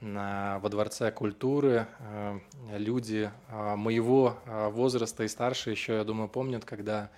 Во 0.00 0.68
Дворце 0.70 1.10
культуры 1.10 1.88
э, 1.98 2.38
люди 2.76 3.32
а, 3.48 3.74
моего 3.74 4.38
а, 4.46 4.70
возраста 4.70 5.24
и 5.24 5.28
старше 5.28 5.72
еще, 5.72 5.94
я 5.96 6.04
думаю, 6.04 6.28
помнят, 6.28 6.64
когда 6.64 7.10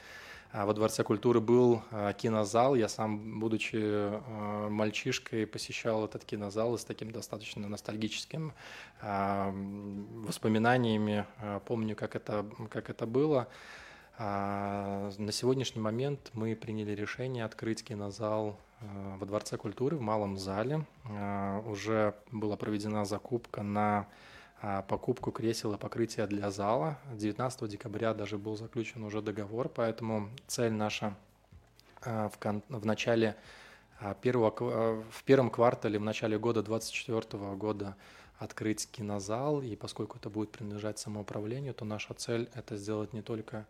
во 0.52 0.74
Дворце 0.74 1.04
культуры 1.04 1.40
был 1.40 1.82
а, 1.90 2.12
кинозал. 2.12 2.74
Я 2.74 2.88
сам, 2.88 3.38
будучи 3.38 3.76
а, 3.80 4.68
мальчишкой, 4.68 5.46
посещал 5.46 6.04
этот 6.04 6.24
кинозал 6.24 6.76
с 6.76 6.84
таким 6.84 7.12
достаточно 7.12 7.68
ностальгическим 7.68 8.52
а, 9.00 9.52
воспоминаниями. 10.26 11.24
а, 11.38 11.60
Помню, 11.60 11.94
как 11.94 12.16
это, 12.16 12.46
как 12.68 12.90
это 12.90 13.06
было. 13.06 13.46
А, 14.18 15.10
На 15.18 15.30
сегодняшний 15.30 15.80
момент 15.80 16.30
мы 16.34 16.56
приняли 16.56 16.92
решение 16.92 17.44
открыть 17.44 17.84
кинозал 17.84 18.58
а, 18.80 19.16
во 19.18 19.26
Дворце 19.26 19.56
культуры 19.56 19.96
в 19.96 20.00
малом 20.00 20.36
зале. 20.36 20.84
А, 21.04 21.60
Уже 21.60 22.14
была 22.32 22.56
проведена 22.56 23.04
закупка 23.04 23.62
на 23.62 24.00
а, 24.00 24.06
покупку 24.88 25.30
кресел 25.30 25.72
и 25.74 25.78
покрытия 25.78 26.26
для 26.26 26.50
зала. 26.50 26.98
19 27.12 27.68
декабря 27.68 28.14
даже 28.14 28.38
был 28.38 28.56
заключен 28.56 29.04
уже 29.04 29.22
договор, 29.22 29.68
поэтому 29.68 30.28
цель 30.46 30.72
наша 30.72 31.14
в, 32.02 32.32
кон- 32.38 32.62
в 32.68 32.84
начале 32.84 33.36
первого, 34.20 35.02
в 35.10 35.24
первом 35.24 35.50
квартале, 35.50 35.98
в 35.98 36.02
начале 36.02 36.38
года 36.38 36.62
2024 36.62 37.54
года 37.56 37.96
открыть 38.40 38.90
кинозал, 38.90 39.60
и 39.60 39.76
поскольку 39.76 40.16
это 40.16 40.30
будет 40.30 40.50
принадлежать 40.50 40.98
самоуправлению, 40.98 41.74
то 41.74 41.84
наша 41.84 42.14
цель– 42.14 42.48
это 42.54 42.76
сделать 42.76 43.12
не 43.12 43.20
только 43.20 43.66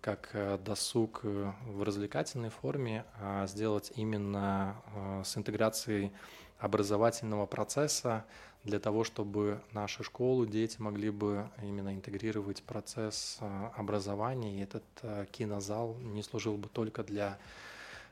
как 0.00 0.30
э, 0.32 0.58
досуг 0.64 1.20
э, 1.24 1.52
в 1.66 1.82
развлекательной 1.82 2.48
форме, 2.48 3.04
а 3.20 3.46
сделать 3.46 3.92
именно 3.96 4.76
э, 4.94 5.22
с 5.24 5.36
интеграцией 5.36 6.12
образовательного 6.58 7.46
процесса 7.46 8.24
для 8.64 8.78
того, 8.80 9.04
чтобы 9.04 9.60
наши 9.72 10.02
школы, 10.02 10.46
дети 10.46 10.80
могли 10.80 11.10
бы 11.10 11.48
именно 11.62 11.94
интегрировать 11.94 12.62
процесс 12.62 13.38
образования, 13.76 14.58
и 14.58 14.62
этот 14.62 14.84
кинозал 15.30 15.94
не 15.96 16.22
служил 16.22 16.56
бы 16.56 16.68
только 16.68 17.02
для 17.02 17.38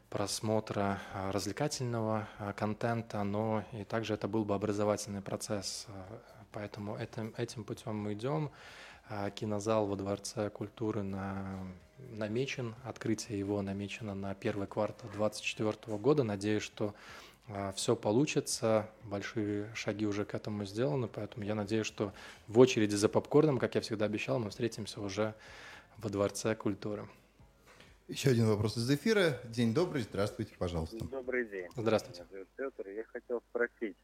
просмотра 0.09 1.01
развлекательного 1.31 2.29
контента, 2.57 3.23
но 3.25 3.65
и 3.73 3.85
также 3.85 4.15
это 4.15 4.29
был 4.29 4.45
бы 4.45 4.55
образовательный 4.55 5.21
процесс. 5.21 5.87
Поэтому 6.53 6.97
этим, 6.97 7.35
этим 7.37 7.65
путем 7.65 7.97
мы 7.97 8.15
идем. 8.15 8.51
Кинозал 9.35 9.87
во 9.87 9.95
Дворце 9.95 10.51
культуры 10.51 11.03
на, 11.03 11.59
намечен, 12.11 12.75
открытие 12.83 13.39
его 13.39 13.63
намечено 13.63 14.15
на 14.15 14.35
первый 14.35 14.67
квартал 14.67 15.11
2024 15.11 15.97
года. 15.99 16.23
Надеюсь, 16.25 16.63
что 16.63 16.95
все 17.75 17.95
получится, 17.95 18.91
большие 19.05 19.73
шаги 19.75 20.07
уже 20.07 20.25
к 20.25 20.35
этому 20.35 20.65
сделаны, 20.65 21.09
поэтому 21.09 21.45
я 21.45 21.55
надеюсь, 21.55 21.87
что 21.87 22.13
в 22.49 22.59
очереди 22.59 22.95
за 22.95 23.09
попкорном, 23.09 23.59
как 23.59 23.75
я 23.75 23.81
всегда 23.81 24.05
обещал, 24.07 24.39
мы 24.39 24.51
встретимся 24.51 25.01
уже 25.01 25.35
во 25.99 26.11
Дворце 26.11 26.55
культуры. 26.55 27.07
Еще 28.09 28.31
один 28.31 28.47
вопрос 28.47 28.77
из 28.77 28.89
эфира. 28.89 29.41
День 29.45 29.75
добрый, 29.75 30.03
здравствуйте, 30.03 30.55
пожалуйста. 30.57 31.05
Добрый 31.11 31.45
день. 31.47 31.67
Здравствуйте. 31.77 32.25
Меня 32.31 32.31
зовут 32.31 32.49
Петр. 32.57 32.89
Я 32.89 33.05
хотел 33.05 33.43
спросить, 33.51 33.97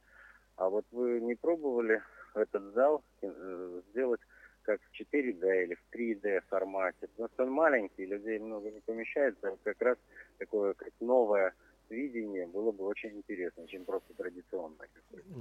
а 0.57 0.69
вот 0.69 0.85
вы 0.91 1.21
не 1.21 1.37
пробовали 1.37 2.03
этот 2.35 2.75
зал 2.75 3.05
э, 3.23 3.81
сделать 3.91 4.21
как 4.63 4.81
в 4.81 5.01
4D 5.01 5.65
или 5.65 5.75
в 5.75 5.95
3D 5.95 6.41
формате. 6.49 7.09
Потому 7.09 7.29
что 7.29 7.45
он 7.45 7.51
маленький, 7.51 8.07
людей 8.07 8.41
много 8.41 8.71
не 8.71 8.81
помещается. 8.81 9.57
Как 9.63 9.81
раз 9.81 9.99
такое 10.39 10.75
как 10.75 10.93
новое 10.99 11.55
видение 11.93 12.47
было 12.47 12.73
бы 12.73 12.85
очень 12.85 13.11
интересно, 13.17 13.67
чем 13.69 13.85
просто 13.85 14.15
традиционное. 14.15 14.89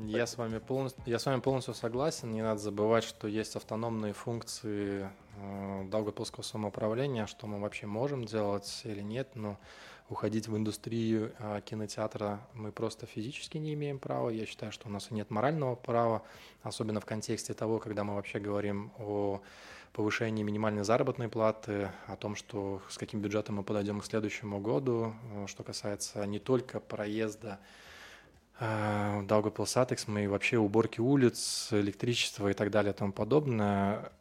Я 0.05 0.27
с 0.27 0.37
вами 0.37 0.59
полностью, 0.59 1.03
я 1.05 1.17
с 1.17 1.25
вами 1.25 1.41
полностью 1.41 1.73
согласен. 1.73 2.31
Не 2.33 2.41
надо 2.41 2.59
забывать, 2.59 3.03
что 3.03 3.27
есть 3.27 3.55
автономные 3.55 4.13
функции 4.13 5.09
э, 5.37 5.83
Даугавпилского 5.89 6.43
самоуправления, 6.43 7.25
что 7.25 7.47
мы 7.47 7.59
вообще 7.59 7.87
можем 7.87 8.25
делать 8.25 8.81
или 8.85 9.01
нет, 9.01 9.29
но 9.35 9.57
уходить 10.09 10.49
в 10.49 10.57
индустрию 10.57 11.31
а, 11.39 11.61
кинотеатра 11.61 12.41
мы 12.53 12.73
просто 12.73 13.05
физически 13.05 13.57
не 13.57 13.73
имеем 13.73 13.97
права. 13.97 14.29
Я 14.29 14.45
считаю, 14.45 14.73
что 14.73 14.89
у 14.89 14.91
нас 14.91 15.09
нет 15.09 15.29
морального 15.29 15.75
права, 15.75 16.23
особенно 16.63 16.99
в 16.99 17.05
контексте 17.05 17.53
того, 17.53 17.79
когда 17.79 18.03
мы 18.03 18.15
вообще 18.15 18.39
говорим 18.39 18.91
о 18.99 19.41
повышении 19.93 20.43
минимальной 20.43 20.83
заработной 20.83 21.29
платы, 21.29 21.91
о 22.07 22.15
том, 22.15 22.35
что 22.35 22.81
с 22.89 22.97
каким 22.97 23.21
бюджетом 23.21 23.55
мы 23.55 23.63
подойдем 23.63 23.99
к 23.99 24.05
следующему 24.05 24.59
году, 24.59 25.13
э, 25.33 25.47
что 25.47 25.63
касается 25.63 26.25
не 26.25 26.39
только 26.39 26.79
проезда 26.79 27.59
э, 28.59 29.23
Даугапил 29.27 29.65
Сатекс, 29.65 30.07
мы 30.07 30.29
вообще 30.29 30.57
уборки 30.57 30.99
улиц, 31.01 31.69
электричества 31.71 32.49
и 32.49 32.53
так 32.53 32.71
далее 32.71 32.93
и 32.93 32.95
тому 32.95 33.11
подобное. 33.11 34.11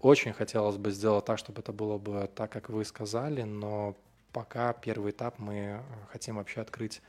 Очень 0.00 0.32
хотелось 0.32 0.76
бы 0.76 0.90
сделать 0.90 1.24
так, 1.24 1.38
чтобы 1.38 1.60
это 1.60 1.72
было 1.72 1.98
бы 1.98 2.28
так, 2.34 2.50
как 2.50 2.70
вы 2.70 2.84
сказали, 2.84 3.42
но 3.42 3.96
пока 4.32 4.72
первый 4.72 5.12
этап 5.12 5.38
мы 5.38 5.82
хотим 6.10 6.36
вообще 6.36 6.60
открыть 6.62 7.02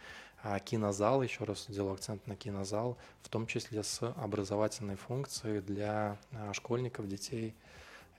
а, 0.43 0.60
кинозал, 0.60 1.21
еще 1.21 1.43
раз 1.43 1.65
делаю 1.69 1.93
акцент 1.93 2.25
на 2.27 2.36
кинозал, 2.36 2.97
в 3.21 3.29
том 3.29 3.45
числе 3.45 3.84
с 3.84 4.01
образовательной 4.01 4.95
функцией 4.95 5.62
для 5.62 6.17
а, 6.31 6.51
школьников, 6.53 7.07
детей 7.07 7.55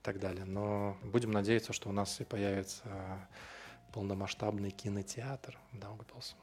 и 0.02 0.04
так 0.04 0.18
далее. 0.18 0.44
Но 0.44 0.96
будем 1.04 1.30
надеяться, 1.30 1.72
что 1.72 1.88
у 1.88 1.92
нас 1.92 2.20
и 2.20 2.24
появится 2.24 2.82
полномасштабный 3.92 4.70
кинотеатр 4.70 5.56
в 5.72 5.78
Даугавпилсе. 5.78 6.34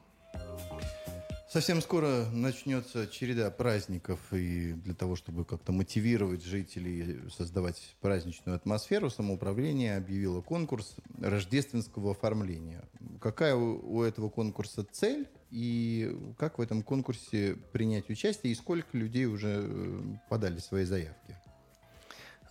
Совсем 1.50 1.82
скоро 1.82 2.26
начнется 2.32 3.08
череда 3.08 3.50
праздников, 3.50 4.20
и 4.32 4.74
для 4.74 4.94
того, 4.94 5.16
чтобы 5.16 5.46
как-то 5.46 5.72
мотивировать 5.72 6.44
жителей, 6.44 7.28
создавать 7.32 7.96
праздничную 8.02 8.56
атмосферу, 8.56 9.10
самоуправление 9.10 9.98
объявило 9.98 10.42
конкурс 10.42 10.96
рождественского 11.20 12.12
оформления. 12.12 12.84
Какая 13.20 13.56
у 13.56 14.04
этого 14.04 14.30
конкурса 14.30 14.86
цель, 14.90 15.28
и 15.50 16.16
как 16.38 16.60
в 16.60 16.62
этом 16.62 16.84
конкурсе 16.84 17.56
принять 17.74 18.12
участие, 18.12 18.54
и 18.54 18.56
сколько 18.56 18.96
людей 18.96 19.26
уже 19.26 19.64
э, 19.64 20.02
подали 20.30 20.60
свои 20.60 20.86
заявки? 20.86 21.36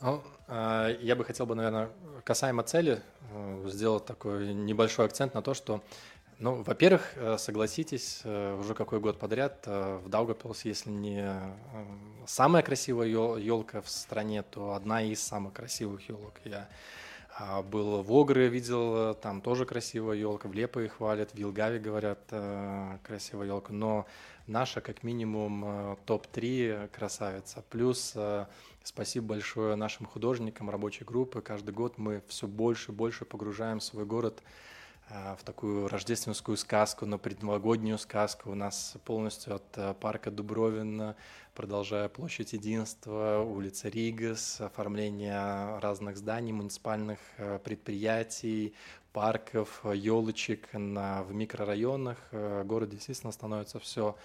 Ну, 0.01 0.23
а, 0.47 0.91
я 1.01 1.17
бы 1.17 1.25
хотел 1.25 1.47
бы, 1.47 1.55
наверное, 1.55 1.91
касаемо 2.25 2.63
цели, 2.63 3.03
э, 3.33 3.65
сделать 3.67 4.07
такой 4.07 4.55
небольшой 4.55 5.07
акцент 5.07 5.35
на 5.35 5.43
то, 5.43 5.55
что 5.55 5.83
ну, 6.41 6.63
во-первых, 6.63 7.15
э, 7.17 7.37
согласитесь, 7.37 8.21
э, 8.23 8.57
уже 8.61 8.75
какой 8.75 9.01
год 9.01 9.19
подряд 9.19 9.65
э, 9.67 9.99
в 10.05 10.09
Даугапилсе, 10.09 10.69
если 10.69 10.91
не 10.91 11.35
самая 12.27 12.63
красивая 12.63 13.09
елка 13.09 13.81
в 13.81 13.91
стране, 13.91 14.45
то 14.45 14.75
одна 14.75 15.03
из 15.03 15.21
самых 15.21 15.55
красивых 15.55 16.09
елок. 16.09 16.35
Я 16.45 16.69
а, 17.37 17.63
был 17.63 18.03
в 18.05 18.13
Огре, 18.13 18.47
видел, 18.47 19.15
там 19.17 19.41
тоже 19.41 19.67
красивая 19.67 20.17
елка, 20.17 20.49
в 20.49 20.53
Лепое 20.53 20.89
хвалят, 20.89 21.33
в 21.33 21.35
Вилгаве 21.35 21.81
говорят 21.81 22.21
красивая 23.03 23.49
елка, 23.49 23.73
но 23.73 24.07
наша 24.47 24.81
как 24.81 25.03
минимум 25.03 25.99
топ-3 26.07 26.89
красавица. 26.89 27.65
Плюс 27.69 28.15
спасибо 28.89 29.27
большое 29.27 29.77
нашим 29.77 30.07
художникам 30.07 30.71
рабочей 30.71 31.05
группы. 31.05 31.43
Каждый 31.43 31.73
год 31.73 31.99
мы 31.99 32.23
все 32.27 32.47
больше 32.47 32.91
и 32.91 32.95
больше 32.95 33.27
погружаем 33.27 33.81
свой 33.81 34.07
город 34.07 34.43
а, 35.11 35.37
в 35.37 35.45
такую 35.45 35.89
рождественскую 35.89 36.57
сказку, 36.57 37.05
на 37.05 37.19
предновогоднюю 37.19 37.99
сказку. 37.99 38.51
У 38.51 38.55
нас 38.55 38.97
полностью 39.05 39.57
от 39.57 39.77
э, 39.77 39.95
парка 40.01 40.31
Дубровин, 40.31 41.15
продолжая 41.55 42.09
площадь 42.09 42.55
Единства, 42.55 43.45
улица 43.47 43.91
Ригас, 43.91 44.61
оформление 44.61 45.79
разных 45.81 46.17
зданий, 46.17 46.53
муниципальных 46.53 47.19
э, 47.37 47.59
предприятий, 47.63 48.75
парков, 49.13 49.83
елочек 49.85 50.73
на, 50.73 51.23
в 51.25 51.35
микрорайонах. 51.35 52.17
Э, 52.31 52.65
город 52.65 52.89
действительно 52.89 53.33
становится 53.33 53.79
все 53.79 54.17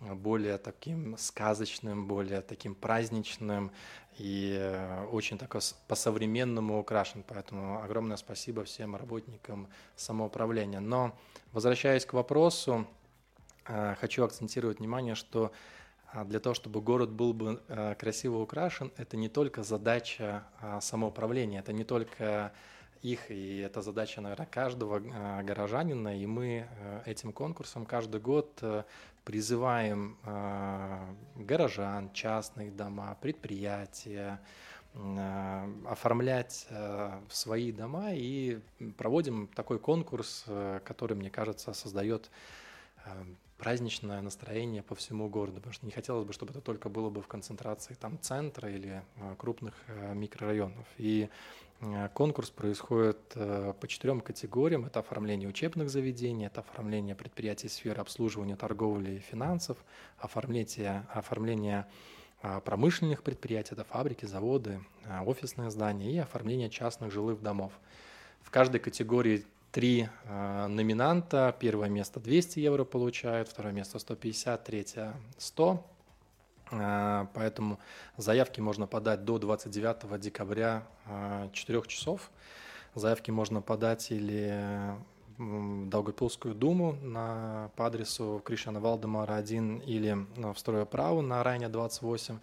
более 0.00 0.58
таким 0.58 1.16
сказочным, 1.18 2.06
более 2.06 2.40
таким 2.40 2.74
праздничным 2.74 3.70
и 4.18 4.56
э, 4.58 5.06
очень 5.06 5.38
такой 5.38 5.60
по-современному 5.88 6.78
украшен. 6.78 7.24
Поэтому 7.26 7.82
огромное 7.82 8.16
спасибо 8.16 8.64
всем 8.64 8.96
работникам 8.96 9.68
самоуправления. 9.96 10.80
Но 10.80 11.16
возвращаясь 11.52 12.04
к 12.04 12.12
вопросу, 12.12 12.86
э, 13.66 13.94
хочу 14.00 14.24
акцентировать 14.24 14.78
внимание, 14.78 15.14
что 15.14 15.52
э, 16.12 16.24
для 16.24 16.40
того, 16.40 16.54
чтобы 16.54 16.80
город 16.80 17.10
был 17.10 17.32
бы 17.32 17.62
красиво 17.98 18.38
украшен, 18.38 18.92
это 18.96 19.16
не 19.16 19.28
только 19.28 19.62
задача 19.62 20.44
самоуправления, 20.80 21.60
это 21.60 21.72
не 21.72 21.84
только 21.84 22.52
их, 23.02 23.30
и 23.30 23.58
это 23.60 23.80
задача, 23.80 24.20
наверное, 24.20 24.46
каждого 24.46 24.98
горожанина, 25.42 26.20
и 26.20 26.26
мы 26.26 26.68
этим 27.06 27.32
конкурсом 27.32 27.86
каждый 27.86 28.20
год 28.20 28.62
призываем 29.24 30.16
э, 30.24 31.14
горожан, 31.36 32.12
частных 32.12 32.74
дома, 32.74 33.16
предприятия 33.20 34.40
э, 34.94 35.72
оформлять 35.86 36.66
э, 36.70 37.20
свои 37.28 37.72
дома 37.72 38.12
и 38.12 38.60
проводим 38.96 39.48
такой 39.48 39.78
конкурс, 39.78 40.44
который, 40.84 41.16
мне 41.16 41.30
кажется, 41.30 41.72
создает 41.72 42.30
праздничное 43.56 44.20
настроение 44.22 44.82
по 44.82 44.94
всему 44.94 45.28
городу, 45.28 45.56
потому 45.56 45.72
что 45.72 45.86
не 45.86 45.92
хотелось 45.92 46.26
бы, 46.26 46.32
чтобы 46.32 46.52
это 46.52 46.60
только 46.60 46.88
было 46.88 47.10
бы 47.10 47.22
в 47.22 47.28
концентрации 47.28 47.94
там 47.94 48.18
центра 48.20 48.70
или 48.70 49.02
крупных 49.38 49.74
микрорайонов. 50.14 50.86
И 50.96 51.28
конкурс 52.12 52.50
происходит 52.50 53.18
э, 53.34 53.72
по 53.80 53.88
четырем 53.88 54.20
категориям. 54.20 54.84
Это 54.84 55.00
оформление 55.00 55.48
учебных 55.48 55.88
заведений, 55.88 56.46
это 56.46 56.60
оформление 56.60 57.14
предприятий 57.14 57.68
сферы 57.68 58.00
обслуживания, 58.00 58.56
торговли 58.56 59.12
и 59.12 59.18
финансов, 59.18 59.78
оформление, 60.18 61.06
оформление 61.12 61.86
э, 62.42 62.60
промышленных 62.62 63.22
предприятий, 63.22 63.72
это 63.72 63.84
фабрики, 63.84 64.26
заводы, 64.26 64.80
офисные 65.24 65.70
здания 65.70 66.12
и 66.12 66.18
оформление 66.18 66.68
частных 66.68 67.12
жилых 67.12 67.40
домов. 67.40 67.72
В 68.42 68.50
каждой 68.50 68.80
категории 68.80 69.46
три 69.72 70.08
номинанта. 70.26 71.54
Первое 71.60 71.88
место 71.88 72.18
200 72.18 72.58
евро 72.58 72.84
получает, 72.84 73.48
второе 73.48 73.72
место 73.72 73.98
150, 73.98 74.64
третье 74.64 75.14
100. 75.38 75.86
А, 76.72 77.28
поэтому 77.34 77.78
заявки 78.16 78.60
можно 78.60 78.86
подать 78.86 79.24
до 79.24 79.38
29 79.38 80.20
декабря 80.20 80.86
4 81.52 81.78
а, 81.78 81.82
часов. 81.86 82.30
Заявки 82.94 83.30
можно 83.30 83.62
подать 83.62 84.10
или 84.10 84.94
в 85.38 85.88
Долгопилскую 85.88 86.54
думу 86.54 86.96
на, 87.02 87.70
по 87.76 87.86
адресу 87.86 88.42
Кришана 88.44 88.80
Валдемара 88.80 89.34
1 89.34 89.78
или 89.78 90.26
в 90.36 90.58
Стройоправу 90.58 91.22
на 91.22 91.42
Райне 91.42 91.68
28. 91.68 92.38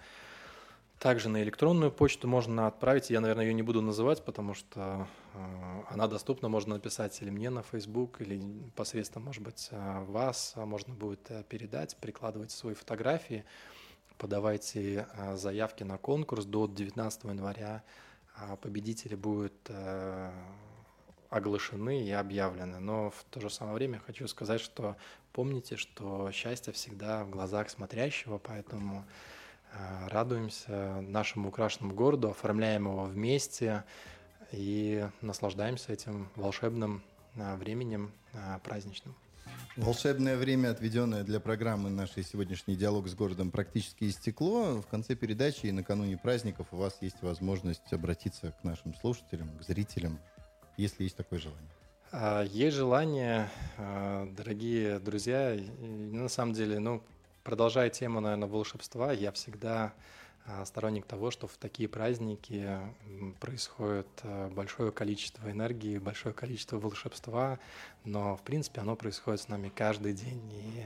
Также 1.00 1.30
на 1.30 1.44
электронную 1.44 1.92
почту 1.92 2.28
можно 2.28 2.66
отправить. 2.66 3.12
Я, 3.12 3.20
наверное, 3.20 3.46
ее 3.46 3.54
не 3.54 3.62
буду 3.62 3.82
называть, 3.82 4.26
потому 4.26 4.56
что 4.56 5.08
она 5.90 6.08
доступна. 6.08 6.50
Можно 6.50 6.76
написать 6.76 7.22
или 7.22 7.30
мне 7.30 7.52
на 7.52 7.62
Facebook, 7.62 8.20
или 8.22 8.42
посредством, 8.76 9.26
может 9.26 9.44
быть, 9.44 9.70
вас 9.72 10.54
можно 10.56 10.96
будет 10.96 11.30
э, 11.30 11.44
передать. 11.48 11.96
Прикладывайте 11.98 12.56
свои 12.56 12.74
фотографии, 12.74 13.46
подавайте 14.18 15.08
э, 15.14 15.36
заявки 15.36 15.84
на 15.84 15.98
конкурс 15.98 16.46
до 16.46 16.68
19 16.68 17.24
января. 17.26 17.84
А 18.36 18.56
победители 18.56 19.16
будут 19.16 19.54
э, 19.70 20.32
оглашены 21.30 22.06
и 22.06 22.12
объявлены. 22.12 22.80
Но 22.80 23.10
в 23.10 23.24
то 23.32 23.40
же 23.40 23.50
самое 23.50 23.76
время 23.76 24.02
хочу 24.06 24.28
сказать, 24.28 24.62
что 24.62 24.96
помните, 25.34 25.76
что 25.76 26.32
счастье 26.32 26.72
всегда 26.74 27.24
в 27.24 27.30
глазах 27.30 27.70
смотрящего, 27.70 28.38
поэтому 28.38 29.06
Э, 29.74 30.08
радуемся 30.08 31.02
нашему 31.02 31.50
украшенному 31.50 31.94
городу, 31.94 32.30
оформляем 32.30 32.88
его 32.88 33.04
вместе 33.04 33.84
и 34.52 35.08
наслаждаемся 35.22 35.92
этим 35.92 36.30
волшебным 36.36 37.04
э, 37.36 37.56
временем 37.56 38.12
праздничным. 38.64 39.16
Волшебное 39.76 40.38
время, 40.38 40.72
отведенное 40.72 41.24
для 41.24 41.40
программы 41.40 41.90
нашей 41.90 42.24
сегодняшний 42.24 42.76
диалог 42.76 43.08
с 43.08 43.16
городом, 43.16 43.52
практически 43.52 44.06
истекло. 44.06 44.82
В 44.82 44.88
конце 44.88 45.16
передачи 45.16 45.68
и 45.68 45.72
накануне 45.72 46.18
праздников 46.18 46.68
у 46.72 46.78
вас 46.78 46.98
есть 47.02 47.22
возможность 47.22 47.92
обратиться 47.92 48.54
к 48.60 48.64
нашим 48.64 48.94
слушателям, 48.96 49.58
к 49.58 49.64
зрителям, 49.64 50.20
если 50.78 51.04
есть 51.04 51.18
такое 51.18 51.40
желание. 51.40 51.70
А, 52.12 52.44
есть 52.44 52.76
желание, 52.76 53.50
дорогие 53.78 55.00
друзья, 55.00 55.58
на 55.80 56.30
самом 56.30 56.54
деле, 56.54 56.80
ну, 56.80 57.04
Продолжая 57.48 57.90
тему, 57.90 58.20
наверное, 58.20 58.50
волшебства, 58.50 59.14
я 59.14 59.32
всегда 59.32 59.86
а, 59.86 59.94
сторонник 60.66 61.06
того, 61.06 61.30
что 61.30 61.48
в 61.48 61.58
такие 61.58 61.90
праздники 61.90 62.80
происходит 63.40 64.08
а, 64.24 64.50
большое 64.50 64.92
количество 64.92 65.50
энергии, 65.52 65.98
большое 65.98 66.34
количество 66.34 66.80
волшебства, 66.80 67.60
но 68.06 68.38
в 68.38 68.42
принципе 68.42 68.82
оно 68.82 68.96
происходит 68.96 69.42
с 69.42 69.48
нами 69.50 69.70
каждый 69.70 70.14
день. 70.14 70.52
И 70.54 70.84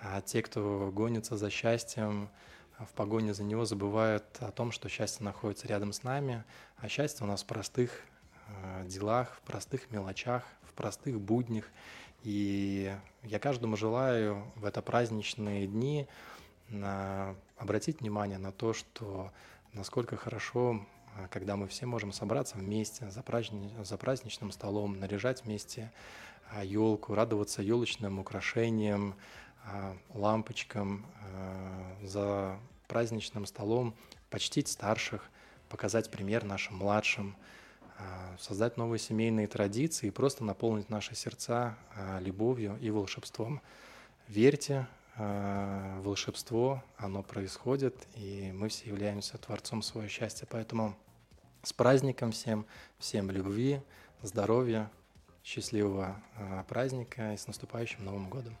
а, 0.00 0.20
те, 0.22 0.42
кто 0.42 0.90
гонится 0.92 1.36
за 1.36 1.50
счастьем, 1.50 2.30
в 2.78 2.92
погоне 2.94 3.34
за 3.34 3.44
него 3.44 3.64
забывают 3.64 4.24
о 4.40 4.50
том, 4.50 4.72
что 4.72 4.88
счастье 4.88 5.24
находится 5.24 5.68
рядом 5.68 5.92
с 5.92 6.02
нами, 6.02 6.42
а 6.78 6.88
счастье 6.88 7.24
у 7.24 7.28
нас 7.28 7.42
в 7.42 7.46
простых 7.46 8.02
делах, 8.84 9.36
в 9.36 9.46
простых 9.46 9.90
мелочах, 9.90 10.44
в 10.62 10.72
простых 10.74 11.20
буднях. 11.20 11.64
И 12.24 12.92
я 13.22 13.38
каждому 13.38 13.76
желаю 13.76 14.50
в 14.56 14.64
это 14.64 14.82
праздничные 14.82 15.66
дни 15.66 16.08
обратить 17.56 18.00
внимание 18.00 18.38
на 18.38 18.52
то, 18.52 18.72
что 18.72 19.32
насколько 19.72 20.16
хорошо, 20.16 20.84
а, 21.16 21.28
когда 21.28 21.56
мы 21.56 21.68
все 21.68 21.86
можем 21.86 22.12
собраться 22.12 22.56
вместе 22.56 23.10
за, 23.10 23.22
праздни... 23.22 23.70
за 23.82 23.96
праздничным 23.96 24.50
столом, 24.52 24.98
наряжать 24.98 25.44
вместе 25.44 25.92
елку, 26.62 27.14
радоваться 27.14 27.62
елочным 27.62 28.18
украшениям, 28.18 29.14
а, 29.64 29.96
лампочкам, 30.12 31.06
за 32.02 32.58
праздничным 32.86 33.46
столом, 33.46 33.94
почтить 34.30 34.68
старших, 34.68 35.30
показать 35.68 36.10
пример 36.10 36.44
нашим 36.44 36.76
младшим– 36.76 37.36
создать 38.40 38.76
новые 38.76 38.98
семейные 38.98 39.46
традиции 39.46 40.08
и 40.08 40.10
просто 40.10 40.44
наполнить 40.44 40.90
наши 40.90 41.14
сердца 41.14 41.76
любовью 42.20 42.76
и 42.80 42.90
волшебством. 42.90 43.60
Верьте, 44.26 44.88
волшебство, 45.16 46.82
оно 46.96 47.22
происходит, 47.22 47.94
и 48.16 48.50
мы 48.52 48.68
все 48.68 48.88
являемся 48.88 49.38
творцом 49.38 49.82
своего 49.82 50.08
счастья. 50.08 50.46
Поэтому 50.50 50.96
с 51.62 51.72
праздником 51.72 52.32
всем, 52.32 52.66
всем 52.98 53.30
любви, 53.30 53.80
здоровья, 54.22 54.90
счастливого 55.44 56.20
праздника 56.68 57.34
и 57.34 57.36
с 57.36 57.46
наступающим 57.46 58.04
Новым 58.04 58.28
годом. 58.28 58.56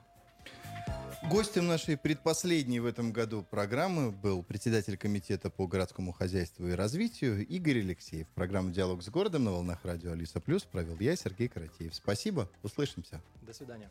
Гостем 1.30 1.66
нашей 1.66 1.96
предпоследней 1.96 2.80
в 2.80 2.86
этом 2.86 3.10
году 3.10 3.42
программы 3.42 4.10
был 4.10 4.42
председатель 4.42 4.98
комитета 4.98 5.48
по 5.48 5.66
городскому 5.66 6.12
хозяйству 6.12 6.68
и 6.68 6.72
развитию 6.72 7.46
Игорь 7.46 7.80
Алексеев. 7.80 8.28
Программу 8.34 8.70
«Диалог 8.70 9.02
с 9.02 9.08
городом» 9.08 9.44
на 9.44 9.52
волнах 9.52 9.82
радио 9.84 10.12
«Алиса 10.12 10.40
Плюс» 10.40 10.64
провел 10.64 10.98
я, 11.00 11.16
Сергей 11.16 11.48
Каратеев. 11.48 11.94
Спасибо, 11.94 12.50
услышимся. 12.62 13.22
До 13.40 13.54
свидания. 13.54 13.90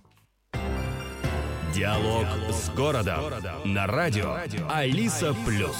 Диалог, 1.73 2.27
с 2.51 2.69
городом 2.69 3.23
на 3.63 3.87
радио, 3.87 4.35
радио. 4.35 4.67
Алиса, 4.69 5.29
Алиса 5.29 5.33
Плюс. 5.43 5.75